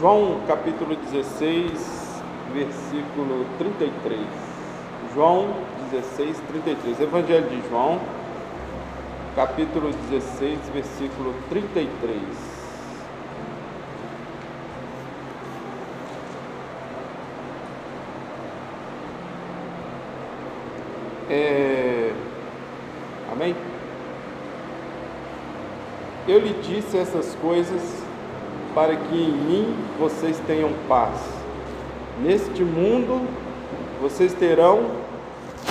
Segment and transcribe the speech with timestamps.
[0.00, 2.22] João capítulo 16,
[2.54, 4.18] versículo 33.
[5.12, 5.54] João
[5.90, 7.00] 16, 33.
[7.00, 8.00] Evangelho de João,
[9.36, 12.18] capítulo 16, versículo 33.
[21.28, 22.14] É...
[23.30, 23.54] Amém?
[26.26, 27.99] Eu lhe disse essas coisas
[28.74, 31.18] para que em mim vocês tenham paz.
[32.22, 33.26] Neste mundo
[34.00, 34.90] vocês terão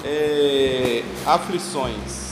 [0.03, 2.30] é, aflições.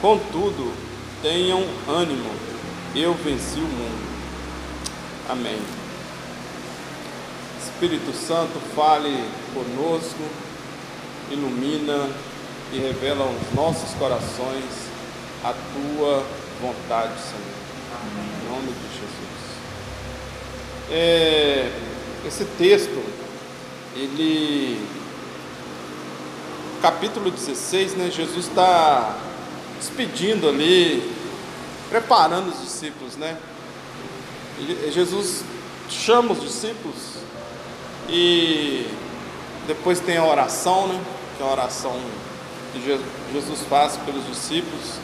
[0.00, 0.72] Contudo,
[1.22, 2.30] tenham ânimo,
[2.94, 4.14] eu venci o mundo.
[5.28, 5.58] Amém.
[7.58, 9.24] Espírito Santo, fale
[9.54, 10.22] conosco,
[11.30, 12.10] ilumina
[12.72, 14.64] e revela aos nossos corações
[15.42, 16.24] a tua
[16.64, 17.64] vontade, Senhor.
[18.42, 19.34] Em nome de Jesus.
[20.90, 21.70] É,
[22.26, 23.02] esse texto,
[23.94, 24.80] ele.
[26.80, 28.10] Capítulo 16, né?
[28.10, 29.16] Jesus está
[29.78, 31.14] despedindo ali,
[31.88, 33.36] preparando os discípulos, né?
[34.92, 35.44] Jesus
[35.88, 37.14] chama os discípulos
[38.08, 38.86] e
[39.66, 41.00] depois tem a oração, né?
[41.36, 41.98] Que é a oração
[42.72, 42.80] que
[43.32, 44.98] Jesus faz pelos discípulos.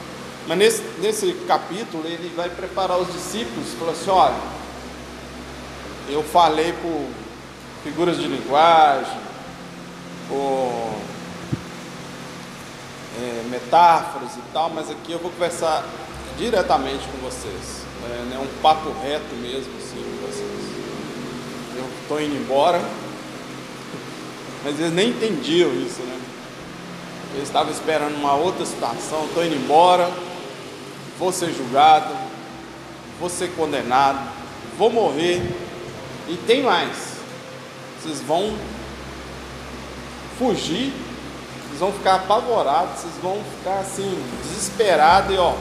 [0.51, 4.35] Mas nesse, nesse capítulo ele vai preparar os discípulos, falou assim, olha,
[6.09, 7.07] eu falei por
[7.85, 9.17] figuras de linguagem,
[10.29, 10.93] por
[13.17, 15.85] é, metáforas e tal, mas aqui eu vou conversar
[16.37, 17.85] diretamente com vocês.
[18.11, 20.51] É, né, um papo reto mesmo assim com vocês.
[21.77, 22.81] Eu estou indo embora,
[24.65, 26.21] mas eles nem entendiam isso, né?
[27.37, 30.11] Eu estava esperando uma outra situação, estou indo embora,
[31.21, 32.13] vou ser julgado,
[33.21, 34.19] vou ser condenado,
[34.79, 35.43] vou morrer.
[36.27, 36.97] E tem mais.
[38.01, 38.57] Vocês vão
[40.39, 40.93] fugir,
[41.67, 45.55] vocês vão ficar apavorados, vocês vão ficar assim, desesperados e ó,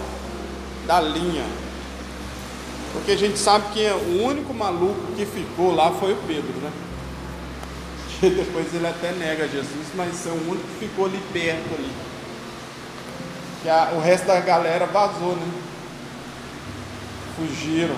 [0.88, 1.46] da linha.
[2.94, 6.72] Porque a gente sabe que o único maluco que ficou lá foi o Pedro, né?
[8.20, 12.09] que depois ele até nega Jesus, mas é o único que ficou ali perto ali.
[13.62, 15.52] Que a, o resto da galera vazou, né?
[17.36, 17.96] Fugiram.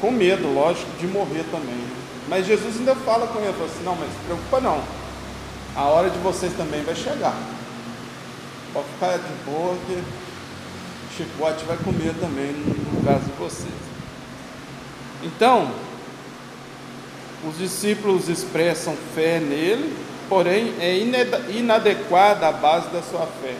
[0.00, 1.86] Com medo, lógico, de morrer também.
[2.28, 4.82] Mas Jesus ainda fala com ele, fala assim, não, mas se preocupa não.
[5.74, 7.34] A hora de vocês também vai chegar.
[8.72, 10.02] Pode ficar de boa que
[11.16, 13.74] chicote vai comer também no caso de vocês.
[15.22, 15.70] Então,
[17.48, 19.96] os discípulos expressam fé nele,
[20.28, 20.98] porém é
[21.50, 23.54] inadequada a base da sua fé.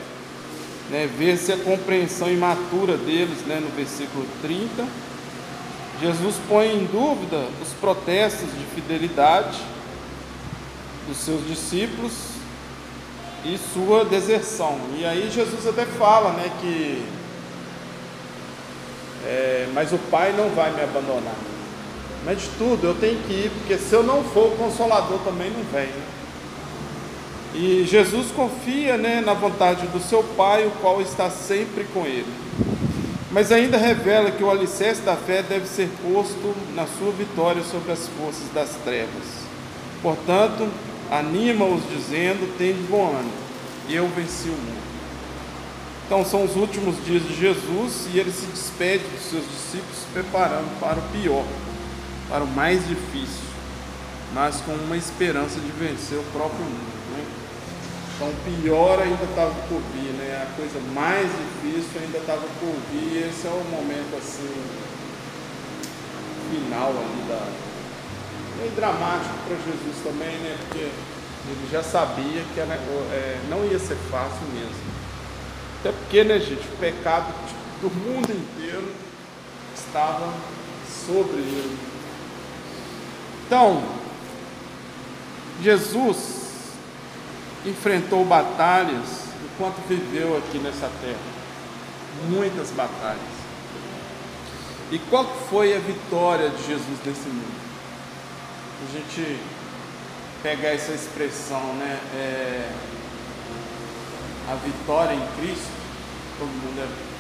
[0.91, 1.08] Né?
[1.19, 3.60] Vê-se a compreensão imatura deles né?
[3.60, 4.86] no versículo 30.
[6.00, 9.58] Jesus põe em dúvida os protestos de fidelidade
[11.08, 12.12] dos seus discípulos
[13.44, 14.78] e sua deserção.
[14.98, 17.04] E aí Jesus até fala né, que
[19.25, 21.34] é, mas o Pai não vai me abandonar.
[22.25, 25.50] Mas de tudo eu tenho que ir, porque se eu não for, o Consolador também
[25.50, 25.86] não vem.
[25.86, 26.06] Né?
[27.56, 32.33] E Jesus confia né, na vontade do seu Pai, o qual está sempre com ele.
[33.31, 37.93] Mas ainda revela que o alicerce da fé deve ser posto na sua vitória sobre
[37.93, 39.25] as forças das trevas.
[40.03, 40.69] Portanto,
[41.11, 43.33] anima-os dizendo: Tem bom ânimo,
[43.88, 44.87] eu venci o mundo.
[46.06, 50.78] Então, são os últimos dias de Jesus e ele se despede dos seus discípulos, preparando
[50.78, 51.44] para o pior
[52.28, 53.44] para o mais difícil,
[54.34, 56.95] mas com uma esperança de vencer o próprio mundo.
[58.16, 60.43] Então, pior ainda estava por vir, né?
[60.43, 64.49] a coisa mais difícil ainda estava por vir, esse é o momento assim,
[66.50, 67.47] final ali da.
[68.56, 70.56] Meio dramático para Jesus também, né?
[70.60, 74.97] Porque ele já sabia que era, é, não ia ser fácil mesmo.
[75.81, 77.35] Até porque, né, gente, o pecado
[77.82, 78.94] do mundo inteiro
[79.76, 80.32] estava
[81.06, 81.79] sobre ele.
[83.46, 83.82] Então,
[85.62, 86.45] Jesus
[87.66, 91.36] enfrentou batalhas enquanto viveu aqui nessa terra.
[92.28, 93.36] Muitas batalhas.
[94.90, 97.66] E qual foi a vitória de Jesus nesse mundo?
[98.88, 99.40] A gente
[100.42, 101.98] pegar essa expressão, né?
[102.14, 102.70] É,
[104.48, 105.72] a vitória em Cristo,
[106.38, 107.16] todo mundo é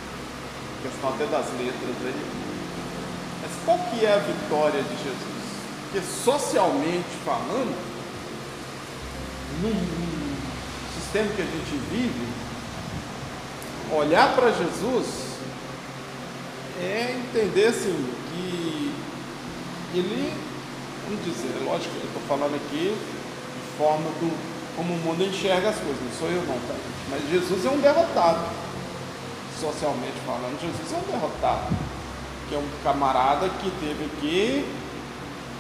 [0.88, 2.26] questão até das letras aí.
[3.42, 5.36] Mas qual que é a vitória de Jesus?
[5.82, 7.74] Porque socialmente falando,
[9.60, 10.15] no
[11.16, 12.28] sistema que a gente vive,
[13.92, 15.06] olhar para Jesus
[16.78, 18.92] é entender assim que
[19.94, 20.34] ele,
[21.04, 25.70] vamos dizer, é lógico eu estou falando aqui de forma do como o mundo enxerga
[25.70, 26.74] as coisas, não sou eu não, tá?
[27.08, 28.44] Mas Jesus é um derrotado,
[29.58, 31.74] socialmente falando, Jesus é um derrotado,
[32.46, 34.70] que é um camarada que teve aqui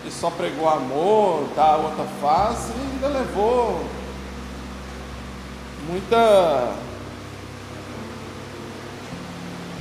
[0.04, 3.86] e só pregou amor, a outra face e ainda levou
[5.88, 6.74] muita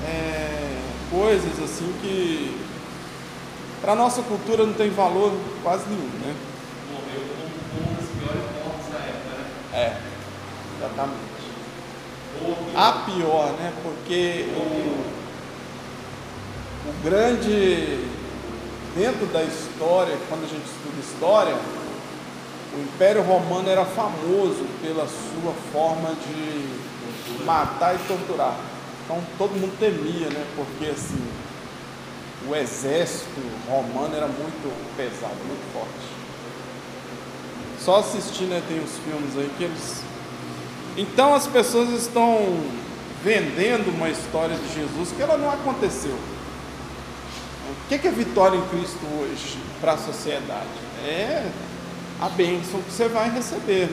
[0.05, 0.77] é,
[1.09, 2.61] coisas assim que
[3.81, 6.35] para a nossa cultura não tem valor quase nenhum, né?
[6.91, 9.45] Morreu como um dos piores mortos da época, né?
[9.73, 9.97] É,
[10.77, 11.35] exatamente.
[12.75, 13.73] A pior, né?
[13.81, 15.05] Porque o,
[16.89, 18.07] o grande,
[18.95, 21.55] dentro da história, quando a gente estuda história,
[22.75, 28.57] o Império Romano era famoso pela sua forma de matar e torturar.
[29.04, 30.45] Então todo mundo temia, né?
[30.56, 31.25] Porque assim,
[32.48, 36.16] o exército romano era muito pesado, muito forte.
[37.80, 38.62] Só assistir, né?
[38.68, 40.04] Tem os filmes aí que eles.
[40.98, 42.60] Então as pessoas estão
[43.24, 46.18] vendendo uma história de Jesus que ela não aconteceu.
[47.69, 50.68] O que é vitória em Cristo hoje para a sociedade?
[51.06, 51.50] É
[52.21, 53.89] a bênção que você vai receber,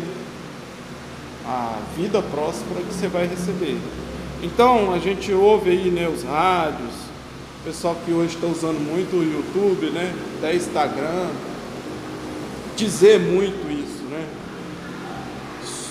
[1.47, 3.79] a vida próspera que você vai receber.
[4.43, 6.95] Então a gente ouve aí né, os rádios,
[7.61, 11.29] o pessoal que hoje está usando muito o YouTube, né, até Instagram,
[12.77, 14.27] dizer muito isso, né,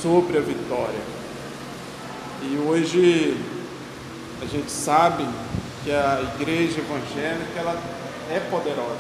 [0.02, 1.00] sobre a vitória.
[2.44, 3.38] E hoje
[4.42, 5.26] a gente sabe
[5.84, 7.80] que a igreja evangélica ela
[8.30, 9.00] é poderosa,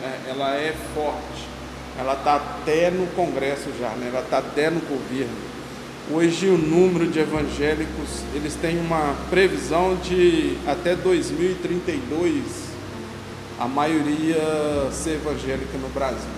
[0.00, 1.57] né, ela é forte,
[1.98, 5.36] ela está até no Congresso já, né, ela está até no governo.
[6.10, 12.68] Hoje o número de evangélicos, eles têm uma previsão de até 2032
[13.58, 14.38] a maioria
[14.92, 16.30] ser evangélica no Brasil.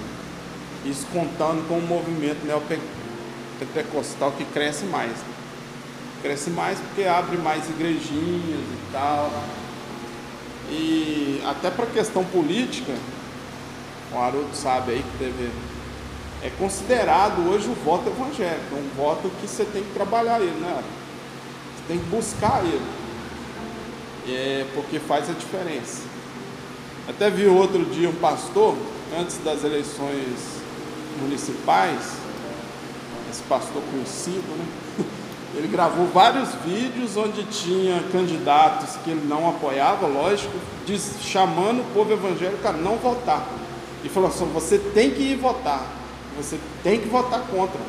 [0.87, 5.11] Isso contando com o movimento neopentecostal que cresce mais.
[5.11, 5.35] Né?
[6.23, 9.31] Cresce mais porque abre mais igrejinhas e tal.
[10.71, 12.95] E até para questão política,
[14.13, 15.51] o Haroldo sabe aí que teve
[16.43, 20.83] é considerado hoje o voto evangélico, um voto que você tem que trabalhar ele, né?
[21.77, 22.83] Você tem que buscar ele,
[24.27, 26.01] é, porque faz a diferença.
[27.07, 28.75] Até vi outro dia um pastor,
[29.19, 30.63] antes das eleições
[31.21, 32.15] municipais,
[33.31, 35.05] esse pastor conhecido, né?
[35.53, 40.53] Ele gravou vários vídeos onde tinha candidatos que ele não apoiava, lógico,
[41.21, 43.45] chamando o povo evangélico a não votar.
[44.05, 46.01] E falou assim: você tem que ir votar
[46.37, 47.81] você tem que votar contra.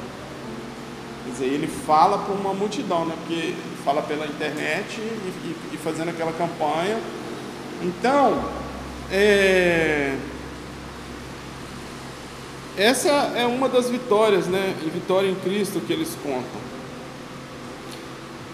[1.24, 3.16] Quer dizer, ele fala para uma multidão, né?
[3.20, 3.54] Porque
[3.86, 7.00] fala pela internet e, e, e fazendo aquela campanha.
[7.82, 8.44] Então,
[9.12, 10.16] é,
[12.78, 14.76] essa é uma das vitórias, né?
[14.94, 16.72] Vitória em Cristo que eles contam.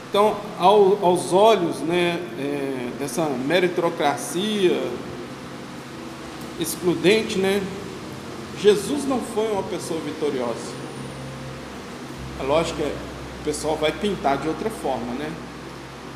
[0.10, 4.81] Então, ao, aos olhos né, é, dessa meritocracia
[6.59, 7.62] excludente, né?
[8.59, 10.75] Jesus não foi uma pessoa vitoriosa.
[12.39, 15.31] É lógico que o pessoal vai pintar de outra forma, né?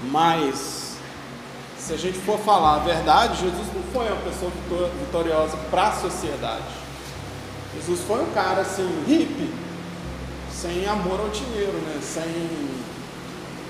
[0.10, 0.96] Mas
[1.78, 4.52] se a gente for falar a verdade, Jesus não foi uma pessoa
[5.00, 6.64] vitoriosa para a sociedade.
[7.76, 9.52] Jesus foi um cara assim, hippie,
[10.52, 12.00] sem amor ao dinheiro, né?
[12.02, 12.50] Sem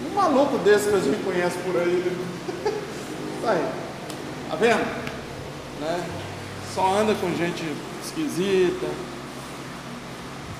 [0.10, 2.18] um maluco desse que a gente conhece por aí.
[3.42, 3.72] Tá aí.
[4.52, 4.86] Tá vendo?
[5.80, 6.06] Né?
[6.74, 7.64] Só anda com gente
[8.02, 8.88] esquisita.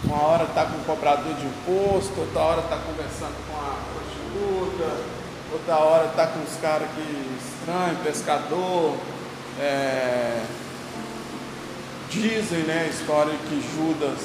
[0.04, 4.98] Uma hora está com o cobrador de imposto, outra hora está conversando com a prostituta,
[5.54, 8.98] outra hora está com os caras que estranho, pescador.
[9.58, 10.44] É...
[12.10, 14.20] Dizem né, a história que Judas,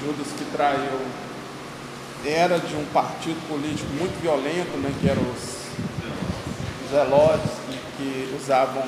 [0.00, 1.00] Judas que traiu,
[2.24, 5.60] era de um partido político muito violento, né, que eram os
[6.88, 8.84] zelotes, que, que usavam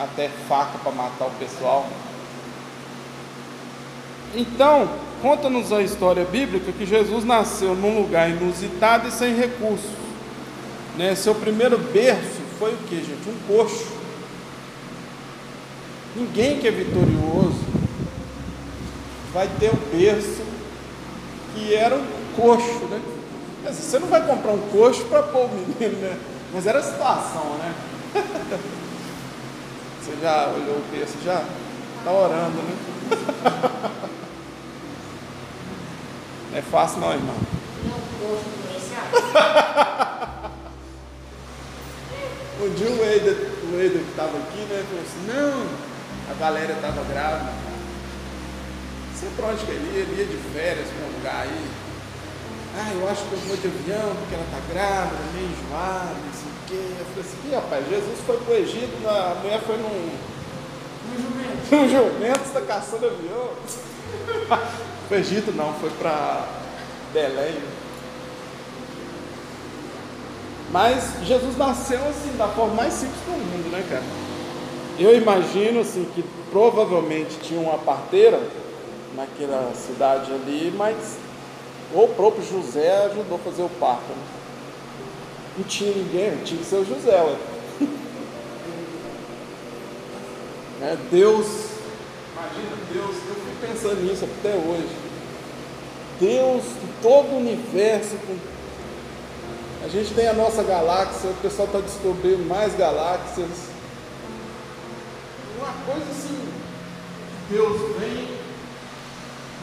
[0.00, 1.86] até faca para matar o pessoal.
[4.34, 4.88] Então,
[5.20, 9.90] conta-nos a história bíblica que Jesus nasceu num lugar inusitado e sem recursos.
[10.96, 11.14] Né?
[11.14, 13.28] Seu primeiro berço foi o que, gente?
[13.28, 14.00] Um coxo.
[16.16, 17.60] Ninguém que é vitorioso
[19.32, 20.42] vai ter o berço
[21.54, 23.00] que era um coxo, né?
[23.64, 26.18] Você não vai comprar um coxo para pôr o menino, né?
[26.52, 27.74] Mas era a situação, né?
[30.00, 31.22] Você já olhou o texto?
[31.22, 31.44] Já?
[31.98, 32.76] Está orando, né?
[36.50, 37.34] Não é fácil não, irmão.
[37.84, 38.00] Não,
[42.62, 43.36] Um dia o Eider,
[43.72, 45.66] o Eider que estava aqui, né, falou assim, não,
[46.30, 47.52] a galera estava grávida.
[49.18, 51.70] Sei pra onde que ele ia, ele ia de férias para um lugar aí.
[52.76, 56.59] Ah, eu acho que eu vou de avião porque ela está grávida, meio enjoada, não
[56.70, 56.76] quê.
[56.98, 60.30] Eu falei assim, rapaz, Jesus foi pro Egito, a mulher foi num.
[61.10, 61.74] Um jumento.
[61.74, 63.50] Num jumento, está caçando avião.
[65.08, 66.46] Foi Egito não, foi para
[67.12, 67.56] Belém.
[70.70, 74.04] Mas Jesus nasceu assim, da forma mais simples do mundo, né, cara?
[75.00, 76.22] Eu imagino assim que
[76.52, 78.40] provavelmente tinha uma parteira
[79.16, 81.16] naquela cidade ali, mas
[81.92, 84.10] o próprio José ajudou a fazer o parto.
[84.10, 84.39] Né?
[85.60, 87.22] Não tinha ninguém, tinha que ser o José.
[87.22, 87.36] Ué.
[90.80, 90.98] né?
[91.12, 91.46] Deus,
[92.32, 94.96] imagina Deus, eu fico pensando nisso até hoje.
[96.18, 96.64] Deus,
[97.02, 98.16] todo o universo,
[99.84, 103.68] a gente tem a nossa galáxia, o pessoal está descobrindo mais galáxias.
[105.58, 106.48] Uma coisa assim,
[107.50, 108.28] Deus vem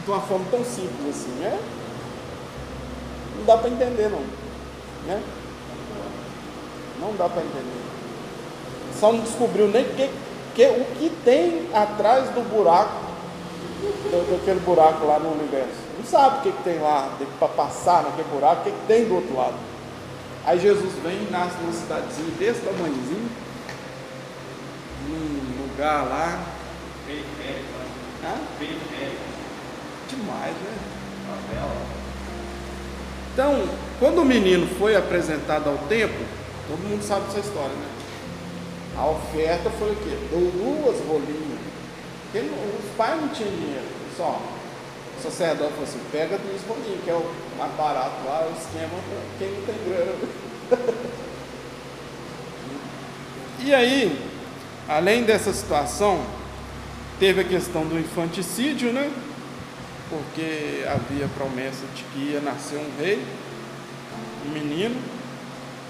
[0.04, 1.58] de uma forma tão simples assim, né?
[3.36, 4.22] Não dá para entender não,
[5.04, 5.20] né?
[7.00, 7.82] Não dá para entender.
[8.98, 10.10] Só não descobriu nem que,
[10.54, 13.06] que, o que tem atrás do buraco,
[14.30, 15.88] daquele buraco lá no universo.
[15.96, 19.04] Não sabe o que, que tem lá para passar naquele buraco, o que, que tem
[19.04, 19.54] do outro lado.
[20.44, 23.30] Aí Jesus vem e nasce numa cidadezinha desse tamanhozinho,
[25.08, 26.42] num lugar lá.
[27.06, 27.68] Periférico.
[28.24, 28.34] Hã?
[28.58, 29.28] Periférico.
[30.08, 30.88] Demais, né?
[33.32, 33.62] Então,
[34.00, 36.26] quando o menino foi apresentado ao templo,
[36.68, 37.88] todo mundo sabe dessa história, né?
[38.96, 40.16] A oferta foi o quê?
[40.30, 41.60] Deu duas rolinhas.
[42.30, 43.86] Porque os pais não tinham dinheiro.
[44.16, 44.40] Só.
[45.18, 47.24] O sacerdote falou assim, pega duas rolinhas, que é o
[47.58, 51.08] mais barato lá, o esquema para quem não tem grana.
[53.60, 54.16] E aí,
[54.88, 56.24] além dessa situação,
[57.18, 59.10] teve a questão do infanticídio, né?
[60.08, 63.20] Porque havia promessa de que ia nascer um rei,
[64.46, 64.94] um menino,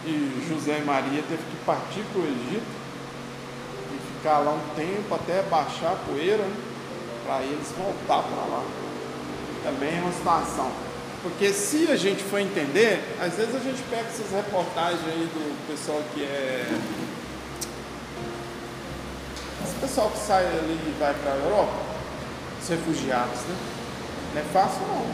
[0.08, 2.66] e José e Maria teve que partir para o Egito
[3.92, 6.56] e ficar lá um tempo até baixar a poeira, né?
[7.26, 8.64] para eles voltar para lá.
[9.62, 10.70] Também é uma situação.
[11.22, 15.68] Porque se a gente for entender, às vezes a gente pega essas reportagens aí do
[15.68, 16.64] pessoal que é
[19.64, 21.72] esse pessoal que sai ali e vai para a Europa,
[22.62, 23.56] os refugiados, né?
[24.34, 25.06] Não é fácil não.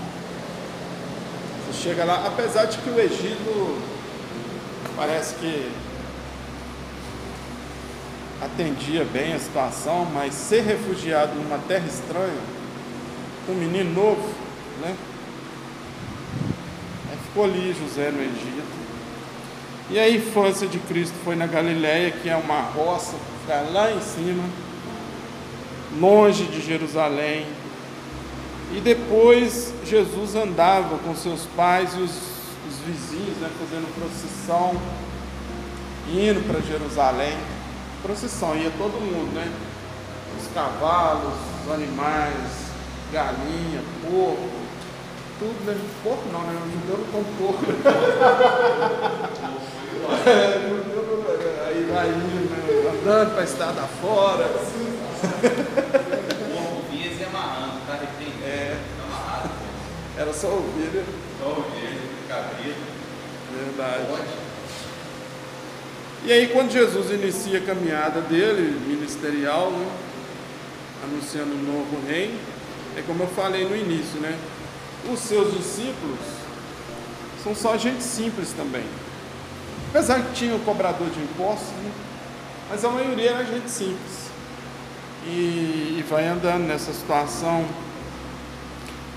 [1.66, 3.93] Você chega lá, apesar de que o Egito
[4.96, 5.70] parece que
[8.42, 12.40] atendia bem a situação, mas ser refugiado numa terra estranha,
[13.48, 14.28] um menino novo,
[14.80, 14.94] né?
[17.10, 18.84] Aí ficou ali José no Egito.
[19.90, 24.00] E a infância de Cristo foi na Galiléia, que é uma roça, fica lá em
[24.00, 24.44] cima,
[26.00, 27.46] longe de Jerusalém.
[28.72, 32.33] E depois Jesus andava com seus pais e os,
[32.68, 34.76] os vizinhos, né, fazendo procissão,
[36.08, 37.36] indo para Jerusalém.
[38.02, 39.50] Procissão, ia todo mundo, né?
[40.40, 42.64] Os cavalos, os animais,
[43.12, 44.50] galinha, porco,
[45.38, 45.76] tudo, né?
[46.02, 46.60] Porco não, né?
[46.60, 47.64] O judeu não come porco.
[50.26, 52.64] É, aí vai indo, né?
[53.04, 54.44] andando para a estrada fora.
[58.44, 58.76] É.
[58.98, 59.50] Tá amarrado.
[60.18, 61.04] Era só ovelha,
[61.40, 62.03] Só ovelha,
[62.34, 62.80] cabrito,
[63.52, 64.06] verdade.
[64.08, 64.44] pode.
[66.24, 69.86] E aí quando Jesus inicia a caminhada dele, ministerial, né,
[71.04, 72.38] anunciando o novo reino,
[72.96, 74.38] é como eu falei no início, né?
[75.12, 76.18] Os seus discípulos
[77.42, 78.84] são só gente simples também.
[79.90, 81.92] Apesar que tinha o cobrador de impostos, né,
[82.70, 84.24] mas a maioria era gente simples.
[85.26, 87.66] E, e vai andando nessa situação,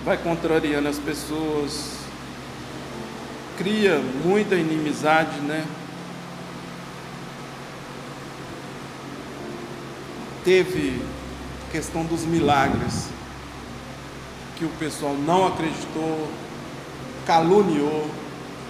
[0.04, 1.97] vai contrariando as pessoas,
[3.58, 5.66] cria muita inimizade, né?
[10.48, 11.02] teve
[11.74, 13.10] questão dos milagres,
[14.56, 16.32] que o pessoal não acreditou,
[17.26, 18.10] caluniou.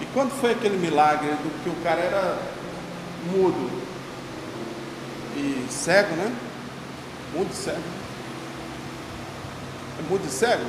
[0.00, 2.36] E quando foi aquele milagre do que o cara era
[3.30, 3.70] mudo
[5.36, 6.34] e cego, né?
[7.32, 7.82] Mudo e cego.
[10.00, 10.64] É mudo e cego?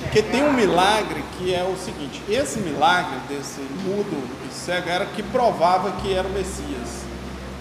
[0.00, 5.06] Porque tem um milagre que é o seguinte: esse milagre desse mudo e cego era
[5.06, 7.02] que provava que era o Messias.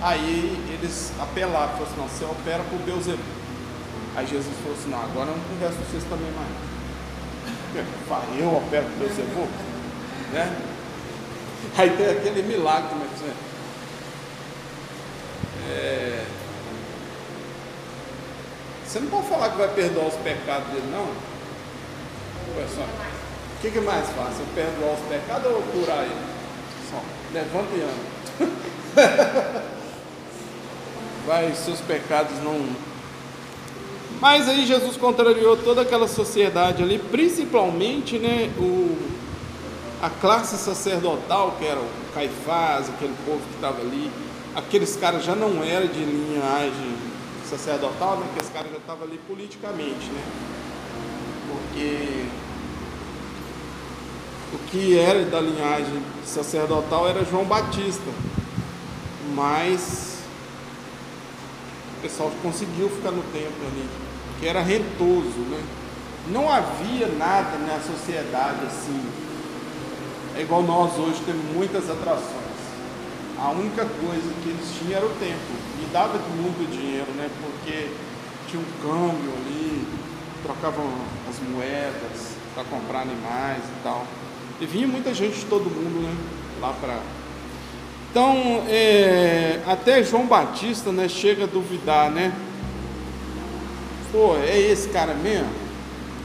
[0.02, 3.22] Aí eles apelaram, falaram assim: não, você opera por Beuzebu.
[4.16, 6.72] Aí Jesus falou assim: não, agora eu não converso com vocês também mais.
[8.38, 9.48] Eu, opero por Beuzebu?
[10.34, 10.56] Né?
[11.78, 13.34] Aí tem aquele milagre, mas né?
[15.70, 16.26] é,
[18.86, 21.31] você não pode falar que vai perdoar os pecados dele, não?
[22.56, 24.44] Pessoal, o que, que é mais fácil?
[24.54, 26.16] Perdoar os pecados ou curar ele?
[26.90, 27.02] Só,
[27.34, 28.12] levanta e anda.
[31.26, 32.68] Vai, seus pecados não.
[34.20, 38.98] Mas aí Jesus contrariou toda aquela sociedade ali, principalmente né, o,
[40.02, 44.12] a classe sacerdotal, que era o Caifás, aquele povo que estava ali.
[44.56, 46.96] Aqueles caras já não eram de linhagem
[47.50, 48.28] sacerdotal, né?
[48.34, 50.24] Que esse cara já estava ali politicamente, né?
[51.72, 52.26] Porque
[54.54, 58.12] o que era da linhagem sacerdotal era João Batista,
[59.34, 60.20] mas
[61.98, 63.88] o pessoal conseguiu ficar no templo ali,
[64.40, 65.64] que era rentoso, né?
[66.28, 69.02] Não havia nada na sociedade assim.
[70.36, 72.52] É igual nós hoje temos muitas atrações.
[73.40, 77.30] A única coisa que eles tinham era o templo e dava muito dinheiro, né?
[77.42, 77.90] Porque
[78.50, 79.81] tinha um câmbio ali,
[80.44, 80.86] trocavam
[81.30, 84.06] as moedas para comprar animais e tal.
[84.60, 86.16] E vinha muita gente de todo mundo, né?
[86.60, 87.00] Lá para.
[88.10, 91.08] Então, é, até João Batista, né?
[91.08, 92.34] Chega a duvidar, né?
[94.12, 95.50] Pô, é esse cara mesmo?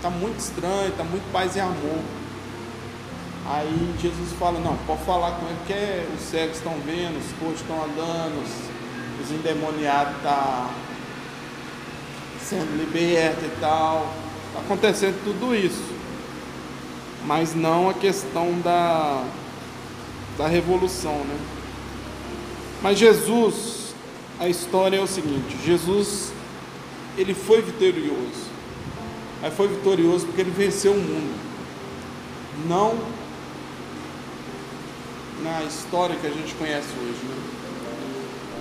[0.03, 2.01] Tá muito estranho, tá muito paz e amor.
[3.49, 7.61] Aí Jesus fala, não, pode falar com ele, porque os cegos estão vendo, os coxos
[7.61, 10.71] estão andando, os, os endemoniados estão tá
[12.49, 14.13] sendo libertos e tal.
[14.49, 15.83] Está acontecendo tudo isso.
[17.25, 19.25] Mas não a questão da,
[20.39, 21.37] da revolução, né?
[22.83, 23.95] Mas Jesus,
[24.39, 26.33] a história é o seguinte, Jesus,
[27.19, 28.47] ele foi vitorioso.
[29.43, 31.35] Mas foi vitorioso porque ele venceu o mundo.
[32.69, 32.97] Não
[35.43, 37.25] na história que a gente conhece hoje.
[37.25, 37.37] Né?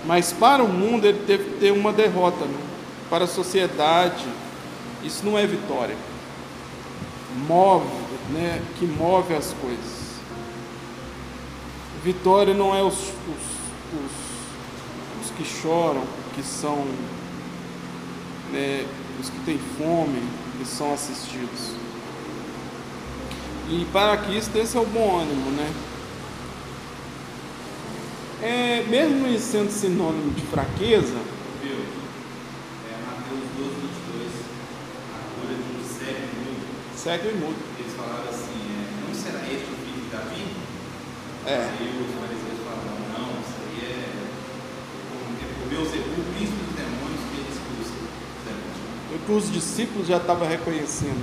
[0.06, 2.46] Mas para o mundo ele teve que ter uma derrota.
[2.46, 2.65] Né?
[3.10, 4.26] Para a sociedade,
[5.04, 5.96] isso não é vitória.
[7.48, 7.86] Move,
[8.30, 8.62] né?
[8.78, 10.06] que move as coisas.
[12.04, 13.10] Vitória não é os, os,
[13.94, 16.86] os, os que choram, que são
[18.52, 18.86] né,
[19.20, 20.22] os que têm fome,
[20.58, 21.72] que são assistidos.
[23.70, 25.74] E para Cristo esse é o bom ânimo, né?
[28.46, 31.18] é, mesmo isso sendo sinônimo de fraqueza.
[31.64, 31.78] Viu?
[32.88, 34.32] É Mateus 12, 22,
[35.14, 36.68] a cura de um cego e mudo.
[37.06, 37.56] Cego e mudo.
[37.78, 40.42] Eles falaram assim: é, não será este o filho de Davi?
[41.46, 41.62] É.
[41.78, 44.26] E os fariseus falaram: não, isso aí é
[45.62, 48.82] o Beuzebu, o príncipe dos demônios, que ele expulsa os demônios.
[49.14, 51.22] O que os discípulos já estavam reconhecendo.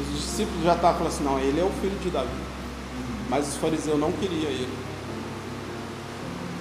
[0.00, 2.40] Os discípulos já estavam falando assim: não, ele é o filho de Davi.
[3.28, 4.72] Mas os fariseus não queriam ele.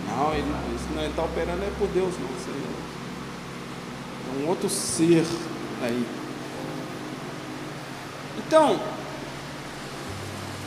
[0.09, 2.27] Não, ele, isso não está operando é por Deus, não.
[2.35, 2.49] Isso
[4.27, 5.25] é um outro ser
[5.81, 6.24] aí.
[8.47, 8.79] Então,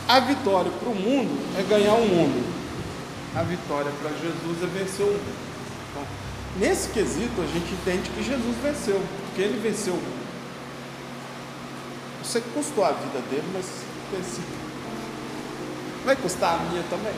[0.07, 2.59] a vitória para o mundo é ganhar o mundo.
[3.35, 5.35] A vitória para Jesus é vencer o mundo.
[5.91, 6.03] Então,
[6.57, 10.19] nesse quesito, a gente entende que Jesus venceu, porque ele venceu o mundo.
[12.23, 13.65] Você custou a vida dele, mas
[14.11, 14.43] venceu.
[16.05, 17.13] Vai custar a minha também?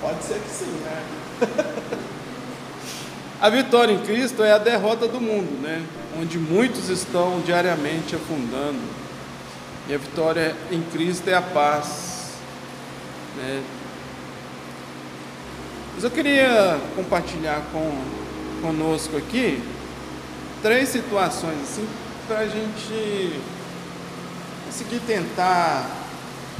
[0.00, 1.02] Pode ser que sim, né?
[3.40, 5.84] a vitória em Cristo é a derrota do mundo, né?
[6.20, 9.03] Onde muitos estão diariamente afundando.
[9.88, 12.32] E a vitória em Cristo é a paz.
[13.36, 13.62] Né?
[15.94, 18.24] Mas eu queria compartilhar com
[18.62, 19.62] conosco aqui
[20.62, 21.86] três situações assim
[22.26, 23.38] para a gente
[24.64, 25.86] conseguir tentar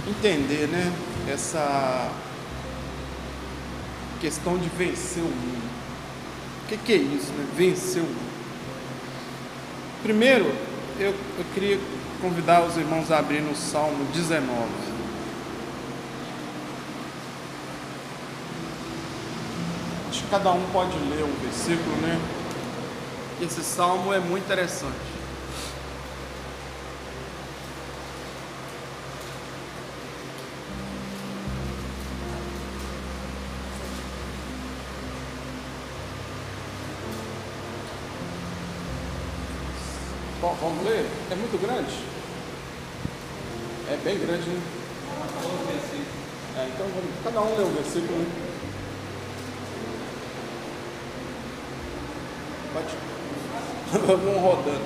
[0.06, 0.92] entender, né?
[1.26, 2.12] Essa
[4.20, 5.70] questão de vencer o mundo.
[6.64, 7.46] O que, que é isso, né?
[7.56, 8.34] Vencer o mundo.
[10.02, 10.54] Primeiro,
[10.98, 11.78] eu, eu queria
[12.20, 14.44] convidar os irmãos a abrir no Salmo 19.
[20.08, 22.20] Acho que cada um pode ler um versículo, né?
[23.42, 25.13] Esse salmo é muito interessante.
[40.86, 41.94] É muito grande?
[43.88, 44.60] É bem grande, né?
[46.56, 48.18] É, então vamos, cada um lê o versículo.
[48.18, 48.26] né?
[52.74, 52.96] Pode.
[54.06, 54.84] vamos rodando.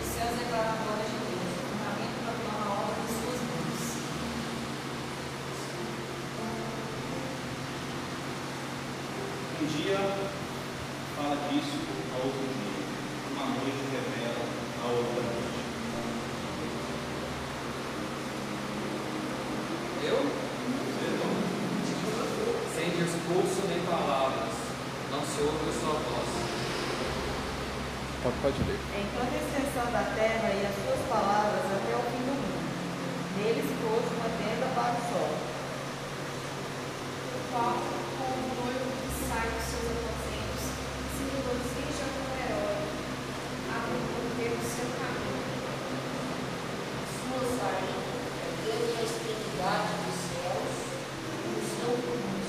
[0.00, 3.80] Os céus declaram a glória de Deus, o firmamento proclama a obra de suas mãos.
[9.72, 9.98] dia
[11.16, 11.78] fala disso
[12.12, 12.86] a outro dia.
[13.32, 14.42] Uma noite revela
[14.82, 15.60] a outra noite.
[20.04, 20.18] Eu?
[22.74, 24.54] Sem discurso nem palavras,
[25.10, 26.30] não se ouve a sua voz.
[28.22, 28.78] Pode, pode ler.
[29.00, 32.56] Enquanto a extensão da terra e as suas palavras até o fim do mundo.
[33.36, 35.32] Neles pôs uma tenda para o sol.
[37.34, 37.76] O qual,
[38.16, 40.64] com o noivo que sai dos seus aposentos,
[41.16, 42.80] se regozija com o herói,
[43.70, 45.44] a percorrer o seu caminho.
[47.12, 48.16] Suas varinhas
[48.64, 50.72] desde a extremidade dos céus
[51.44, 52.48] e os não comuns,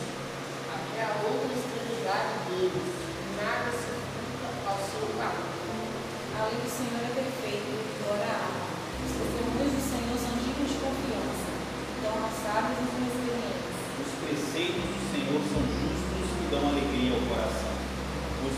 [0.71, 2.89] até a outra extremidade deles,
[3.38, 5.58] nada se oculta ao seu caminho.
[6.38, 8.65] A lei do Senhor é perfeita e glória a alma.
[9.03, 11.49] Os testemunhos do Senhor são dignos de confiança.
[12.06, 13.73] Dão aos sábios e inexperientes.
[13.97, 17.73] Os preceitos do Senhor são justos e dão alegria ao coração.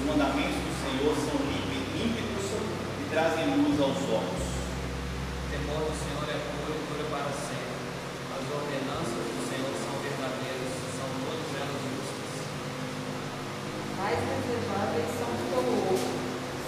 [0.10, 4.42] Os mandamentos do Senhor são límpidos e trazem luz aos olhos.
[4.42, 7.78] O temor do Senhor é puro e dura para sempre.
[8.34, 12.34] As ordenanças do Senhor são verdadeiras, são todas elas justas.
[14.02, 16.10] Mais desejáveis são os como ouro.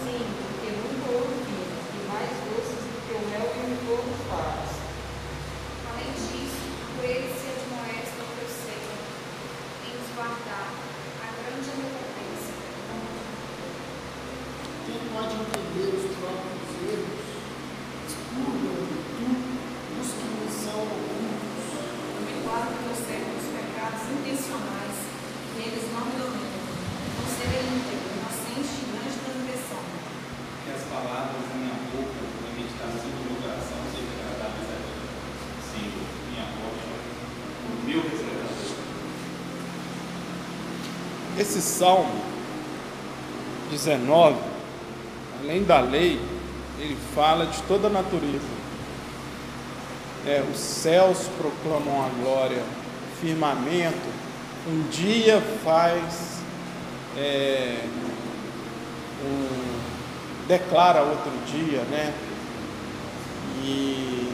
[0.05, 1.81] Sim, do que muito ouro fino.
[1.81, 4.69] E mais doces do que o mel e o licor dos favos.
[5.89, 6.61] Além disso,
[6.93, 8.93] por ele se admoesta o teu seio,
[9.89, 10.77] em os guardar
[11.25, 12.69] a grande recompensa.
[14.81, 17.23] Quem pode entender os próprios erros?
[18.03, 19.55] Expurga a virtude
[19.95, 21.63] dos que nos são ocultos.
[22.11, 24.97] Também guarda o teu servo dos pecados intencionais,
[25.55, 26.65] e eles não me dominam.
[27.13, 29.83] Não serei íntegro, inocente de grande transgressão.
[29.85, 34.77] Que as palavras da minha boca e a meditação do meu coração sejam agradáveis a
[34.81, 34.97] ti.
[35.71, 38.75] Senhor, minha rocha, o meu resgatador.
[41.51, 42.09] Esse Salmo
[43.71, 44.37] 19,
[45.43, 46.17] além da lei,
[46.79, 48.39] ele fala de toda a natureza.
[50.25, 52.63] É, os céus proclamam a glória,
[53.19, 54.07] firmamento,
[54.65, 56.39] um dia faz,
[57.17, 57.83] é,
[59.25, 62.13] um, declara outro dia, né?
[63.61, 64.31] E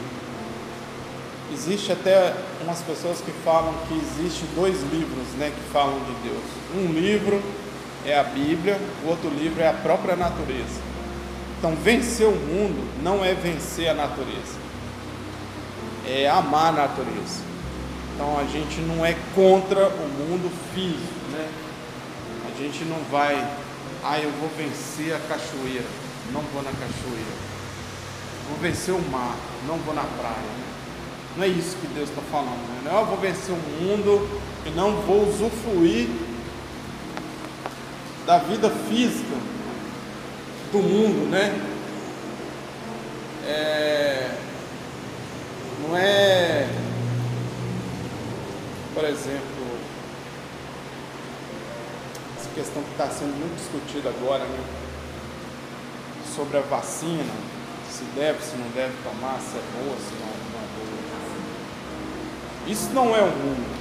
[1.52, 6.44] existe até umas pessoas que falam que existe dois livros, né, que falam de Deus.
[6.74, 7.42] Um livro
[8.04, 10.88] é a Bíblia, o outro livro é a própria natureza.
[11.58, 14.56] Então, vencer o mundo não é vencer a natureza,
[16.06, 17.42] é amar a natureza.
[18.14, 21.48] Então, a gente não é contra o mundo físico, né?
[22.52, 23.34] A gente não vai,
[24.04, 25.86] ah, eu vou vencer a cachoeira,
[26.32, 27.48] não vou na cachoeira.
[28.48, 30.36] Vou vencer o mar, não vou na praia.
[30.36, 30.77] Né?
[31.38, 32.90] Não é isso que Deus está falando, né?
[32.90, 34.28] Não, eu vou vencer o mundo
[34.66, 36.08] e não vou usufruir
[38.26, 39.36] da vida física
[40.72, 41.54] do mundo, né?
[43.46, 44.36] É,
[45.86, 46.68] não é,
[48.92, 49.78] por exemplo,
[52.36, 54.64] essa questão que está sendo muito discutida agora, né?
[56.34, 57.32] Sobre a vacina,
[57.88, 60.37] se deve, se não deve tomar, se é boa, se não, é.
[62.68, 63.78] Isso não é o mundo.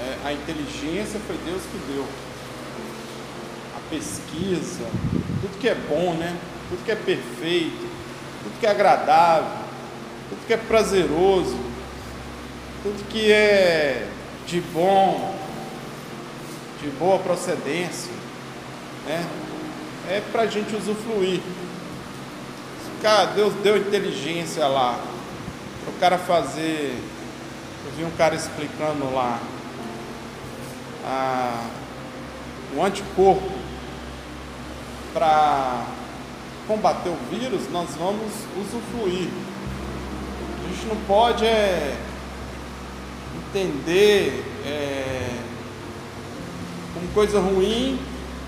[0.00, 2.04] É, a inteligência foi Deus que deu
[3.76, 4.84] a pesquisa,
[5.40, 6.36] tudo que é bom, né?
[6.68, 7.88] Tudo que é perfeito,
[8.42, 9.50] tudo que é agradável,
[10.28, 11.56] tudo que é prazeroso,
[12.82, 14.08] tudo que é
[14.46, 15.34] de bom,
[16.82, 18.12] de boa procedência,
[19.06, 19.24] né?
[20.08, 21.40] É para a gente usufruir.
[23.00, 24.98] Cara, Deus deu inteligência lá,
[25.84, 27.00] para o cara fazer.
[27.86, 29.40] Eu vi um cara explicando lá
[31.04, 31.66] a,
[32.76, 33.52] o anticorpo
[35.14, 35.86] para
[36.66, 39.28] combater o vírus, nós vamos usufruir.
[40.64, 41.96] A gente não pode é,
[43.48, 45.38] entender é,
[46.92, 47.98] como coisa ruim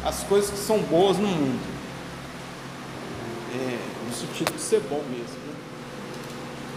[0.04, 1.60] as coisas que são boas no mundo.
[3.54, 5.36] É, no sentido de ser bom mesmo.
[5.46, 5.54] né?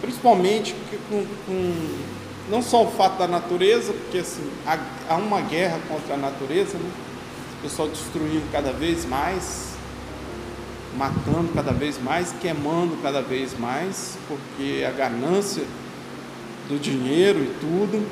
[0.00, 0.74] Principalmente
[1.08, 4.78] com, com- não só o fato da natureza, porque assim, há,
[5.08, 6.90] há uma guerra contra a natureza, né?
[7.58, 9.72] o pessoal destruindo cada vez mais,
[10.96, 15.64] matando cada vez mais, queimando cada vez mais, porque a ganância
[16.68, 18.06] do dinheiro e tudo.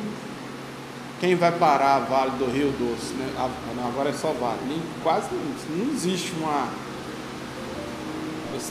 [1.21, 3.13] Quem vai parar a Vale do Rio Doce?
[3.13, 3.31] Né?
[3.37, 3.51] Ah,
[3.89, 4.59] agora é só Vale.
[4.67, 6.69] Nem, quase não, não existe uma.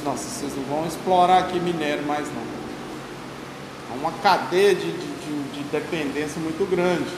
[0.04, 2.44] Nossa, vocês não vão explorar aqui minério mais não.
[3.92, 5.09] Há uma cadeia de, de, de- de
[5.72, 7.10] dependência muito grande.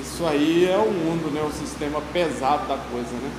[0.00, 1.42] Isso aí é o mundo, né?
[1.42, 3.30] O sistema pesado da coisa, né?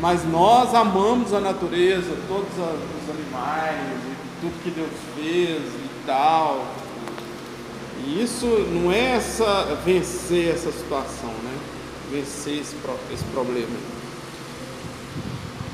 [0.00, 3.98] Mas nós amamos a natureza, todos os animais,
[4.40, 6.66] tudo que Deus fez e tal.
[8.04, 11.56] E isso não é essa vencer essa situação, né?
[12.10, 12.76] Vencer esse,
[13.12, 13.76] esse problema.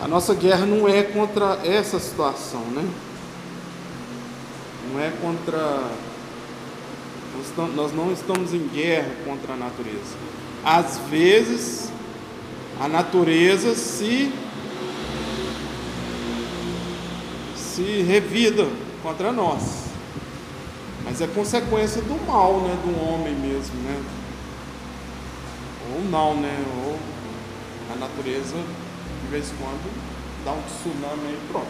[0.00, 2.88] A nossa guerra não é contra essa situação, né?
[4.92, 5.90] Não é contra.
[7.74, 10.16] nós não estamos em guerra contra a natureza.
[10.64, 11.90] Às vezes,
[12.80, 14.32] a natureza se
[17.56, 18.66] se revida
[19.02, 19.84] contra nós.
[21.04, 24.02] Mas é consequência do mal, né, do homem mesmo, né?
[25.94, 26.62] Ou não, né?
[26.84, 26.98] Ou
[27.92, 29.90] a natureza de vez em quando
[30.44, 31.66] dá um tsunami aí pronto.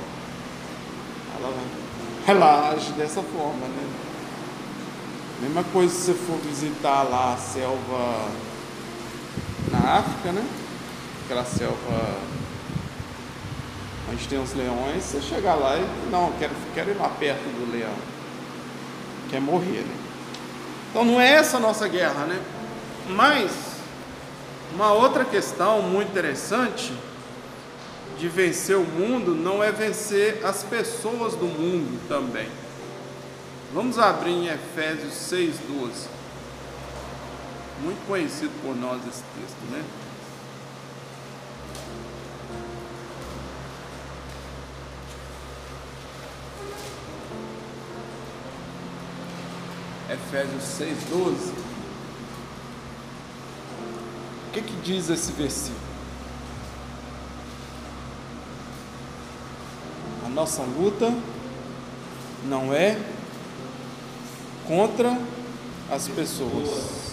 [1.37, 1.55] Ela,
[2.27, 3.89] ela age dessa forma, né?
[5.41, 8.29] Mesma coisa se você for visitar lá a selva
[9.71, 10.45] na África, né?
[11.25, 12.19] Aquela selva
[14.11, 17.73] onde tem os leões, você chegar lá e não, quero, quero ir lá perto do
[17.73, 17.95] leão.
[19.31, 19.97] Quer morrer, né?
[20.91, 22.41] Então não é essa a nossa guerra, né?
[23.09, 23.53] Mas
[24.75, 26.93] uma outra questão muito interessante
[28.21, 32.49] de vencer o mundo não é vencer as pessoas do mundo também.
[33.73, 36.07] Vamos abrir em Efésios 6,12.
[37.83, 39.83] Muito conhecido por nós esse texto, né?
[50.11, 51.53] Efésios 6,12.
[54.47, 55.90] O que, que diz esse versículo?
[60.41, 61.13] Nossa luta
[62.47, 62.97] não é
[64.67, 65.19] contra
[65.91, 67.13] as pessoas,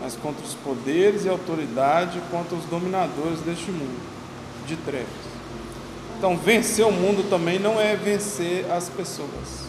[0.00, 4.00] mas contra os poderes e autoridade, contra os dominadores deste mundo
[4.66, 5.06] de trevas.
[6.16, 9.66] Então, vencer o mundo também não é vencer as pessoas.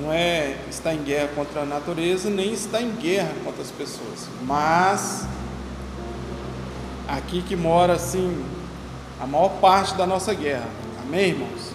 [0.00, 4.28] Não é estar em guerra contra a natureza, nem estar em guerra contra as pessoas.
[4.42, 5.26] Mas
[7.08, 8.44] aqui que mora assim
[9.20, 10.81] a maior parte da nossa guerra.
[11.02, 11.72] Amém, irmãos?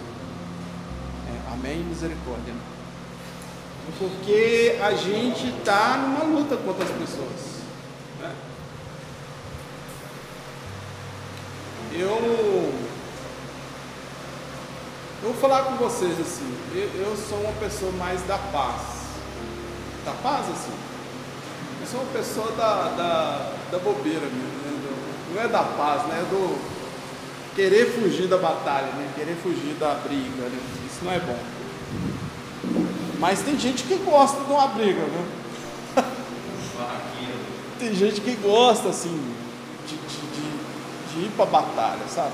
[1.28, 2.54] É, amém, misericórdia.
[3.98, 7.58] Porque a gente está numa luta contra as pessoas.
[8.20, 8.34] né?
[11.92, 12.72] Eu
[15.20, 18.82] eu vou falar com vocês assim, eu, eu sou uma pessoa mais da paz.
[20.04, 20.72] Da paz assim.
[21.80, 25.34] Eu sou uma pessoa da, da, da bobeira mesmo, né?
[25.34, 26.20] Não é da paz, né?
[26.20, 26.77] É do
[27.58, 29.10] querer fugir da batalha, né?
[29.16, 30.60] Querer fugir da briga, né?
[30.86, 31.36] Isso não é bom.
[33.18, 35.00] Mas tem gente que gosta de uma briga?
[35.96, 37.40] Barraqueiro.
[37.80, 39.34] Tem gente que gosta assim
[39.88, 42.30] de, de, de, de ir para batalha, sabe?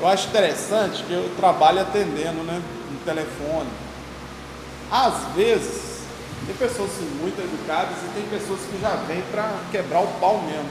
[0.00, 2.60] Eu acho interessante que eu trabalho atendendo, né?
[2.90, 3.68] No telefone.
[4.90, 6.00] Às vezes,
[6.44, 10.42] tem pessoas assim, muito educadas e tem pessoas que já vêm para quebrar o pau
[10.42, 10.70] mesmo.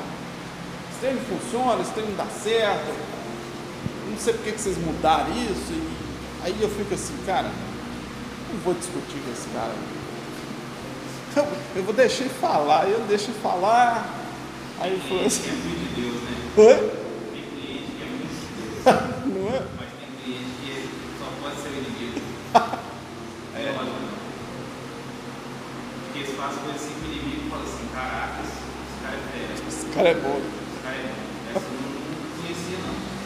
[0.91, 3.16] Esse trem não funciona, esse trem não dá certo.
[4.17, 5.71] Não sei por que vocês mudaram isso.
[5.71, 5.88] E
[6.41, 7.51] aí eu fico assim, cara,
[8.51, 9.75] não vou discutir com esse cara.
[11.36, 14.10] Eu, eu vou deixar ele falar, eu deixo ele falar.
[14.80, 16.32] Aí ele falou assim, é Deus, né?
[17.32, 18.82] Tem cliente que é muito de Deus,
[19.38, 19.62] não é?
[19.77, 22.21] mas tem cliente que só pode ser o inimigo.
[23.56, 23.73] É.
[26.06, 28.58] Porque eles fazem assim inimigo e falam assim, caraca, esse
[29.03, 30.41] cara é esse é cara é bom.
[31.53, 33.17] Essa eu não conhecia não.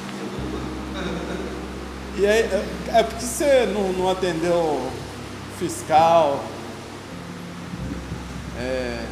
[2.22, 2.66] E aí, é-
[3.00, 4.80] é porque você não, não atendeu
[5.58, 6.44] fiscal,
[8.60, 9.04] é,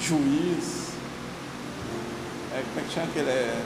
[0.00, 0.88] juiz,
[2.54, 3.28] é, como é que chama aquele?
[3.28, 3.62] É,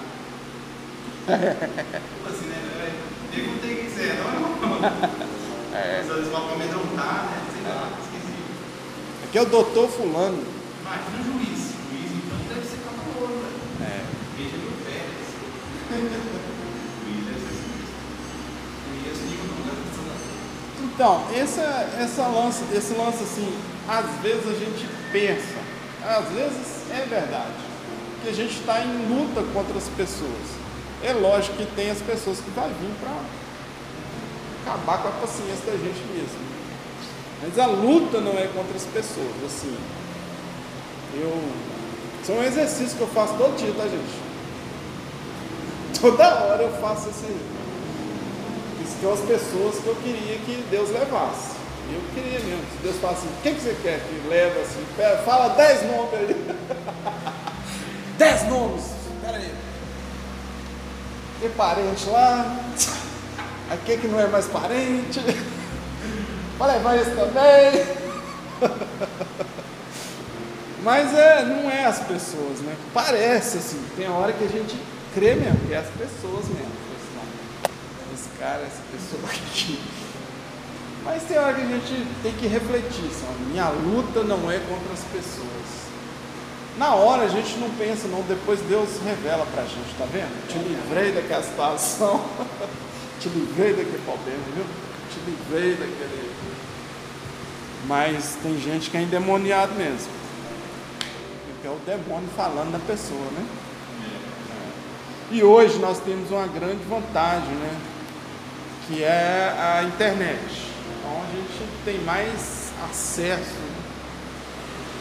[1.28, 2.92] Tipo assim, né?
[3.34, 4.38] Perguntei o que você é, não?
[5.76, 6.00] É.
[6.00, 7.42] Às vezes pra amedrontar, né?
[7.52, 8.38] Sei lá, esqueci.
[9.24, 10.44] Aqui é o doutor fulano.
[10.80, 11.58] Imagina o juiz.
[11.58, 13.58] O juiz, então, deve ser cabuloso, velho.
[13.82, 14.04] É.
[14.36, 14.98] Veja meu pé.
[15.90, 15.98] o
[17.10, 17.66] juiz deve ser
[20.78, 20.86] não.
[20.86, 23.52] Então, esse, essa lance, esse lance assim,
[23.88, 25.58] às vezes a gente pensa,
[26.04, 27.54] às vezes é verdade,
[28.22, 30.58] que a gente está em luta contra as pessoas.
[31.02, 33.12] É lógico que tem as pessoas que vai vir para
[34.66, 36.48] acabar com a paciência da gente mesmo.
[37.42, 39.76] Mas a luta não é contra as pessoas, assim.
[41.14, 41.40] Eu.
[42.22, 44.28] Isso é um exercício que eu faço todo dia, tá, gente?
[46.00, 47.40] Toda hora eu faço aí.
[48.84, 51.57] Isso são as pessoas que eu queria que Deus levasse.
[51.90, 52.64] Eu queria mesmo.
[52.72, 54.84] Se Deus fala assim, o que, você quer que leve assim?
[55.24, 56.56] Fala dez nomes aí.
[58.18, 58.84] dez nomes.
[59.24, 59.54] Pera aí.
[61.40, 62.58] Tem parente lá.
[63.70, 65.20] Aqui que não é mais parente.
[66.58, 67.86] Vai levar esse também.
[70.82, 72.76] Mas é, não é as pessoas, né?
[72.92, 73.82] Parece assim.
[73.96, 74.76] Tem hora que a gente
[75.14, 76.72] crê mesmo, que é as pessoas mesmo.
[78.12, 79.80] Esse cara, essa pessoa aqui.
[81.08, 83.38] Mas tem hora que a gente tem que refletir, sabe?
[83.50, 85.48] minha luta não é contra as pessoas.
[86.76, 90.46] Na hora a gente não pensa, não, depois Deus revela pra gente, tá vendo?
[90.48, 92.22] Te livrei daquela situação,
[93.18, 94.64] te livrei daquele problema, viu?
[95.10, 96.30] Te livrei daquele.
[97.86, 100.12] Mas tem gente que é endemoniado mesmo.
[101.46, 103.46] Porque é o demônio falando na pessoa, né?
[105.30, 107.80] E hoje nós temos uma grande vantagem, né?
[108.86, 110.68] Que é a internet.
[111.08, 113.56] Então a gente tem mais acesso.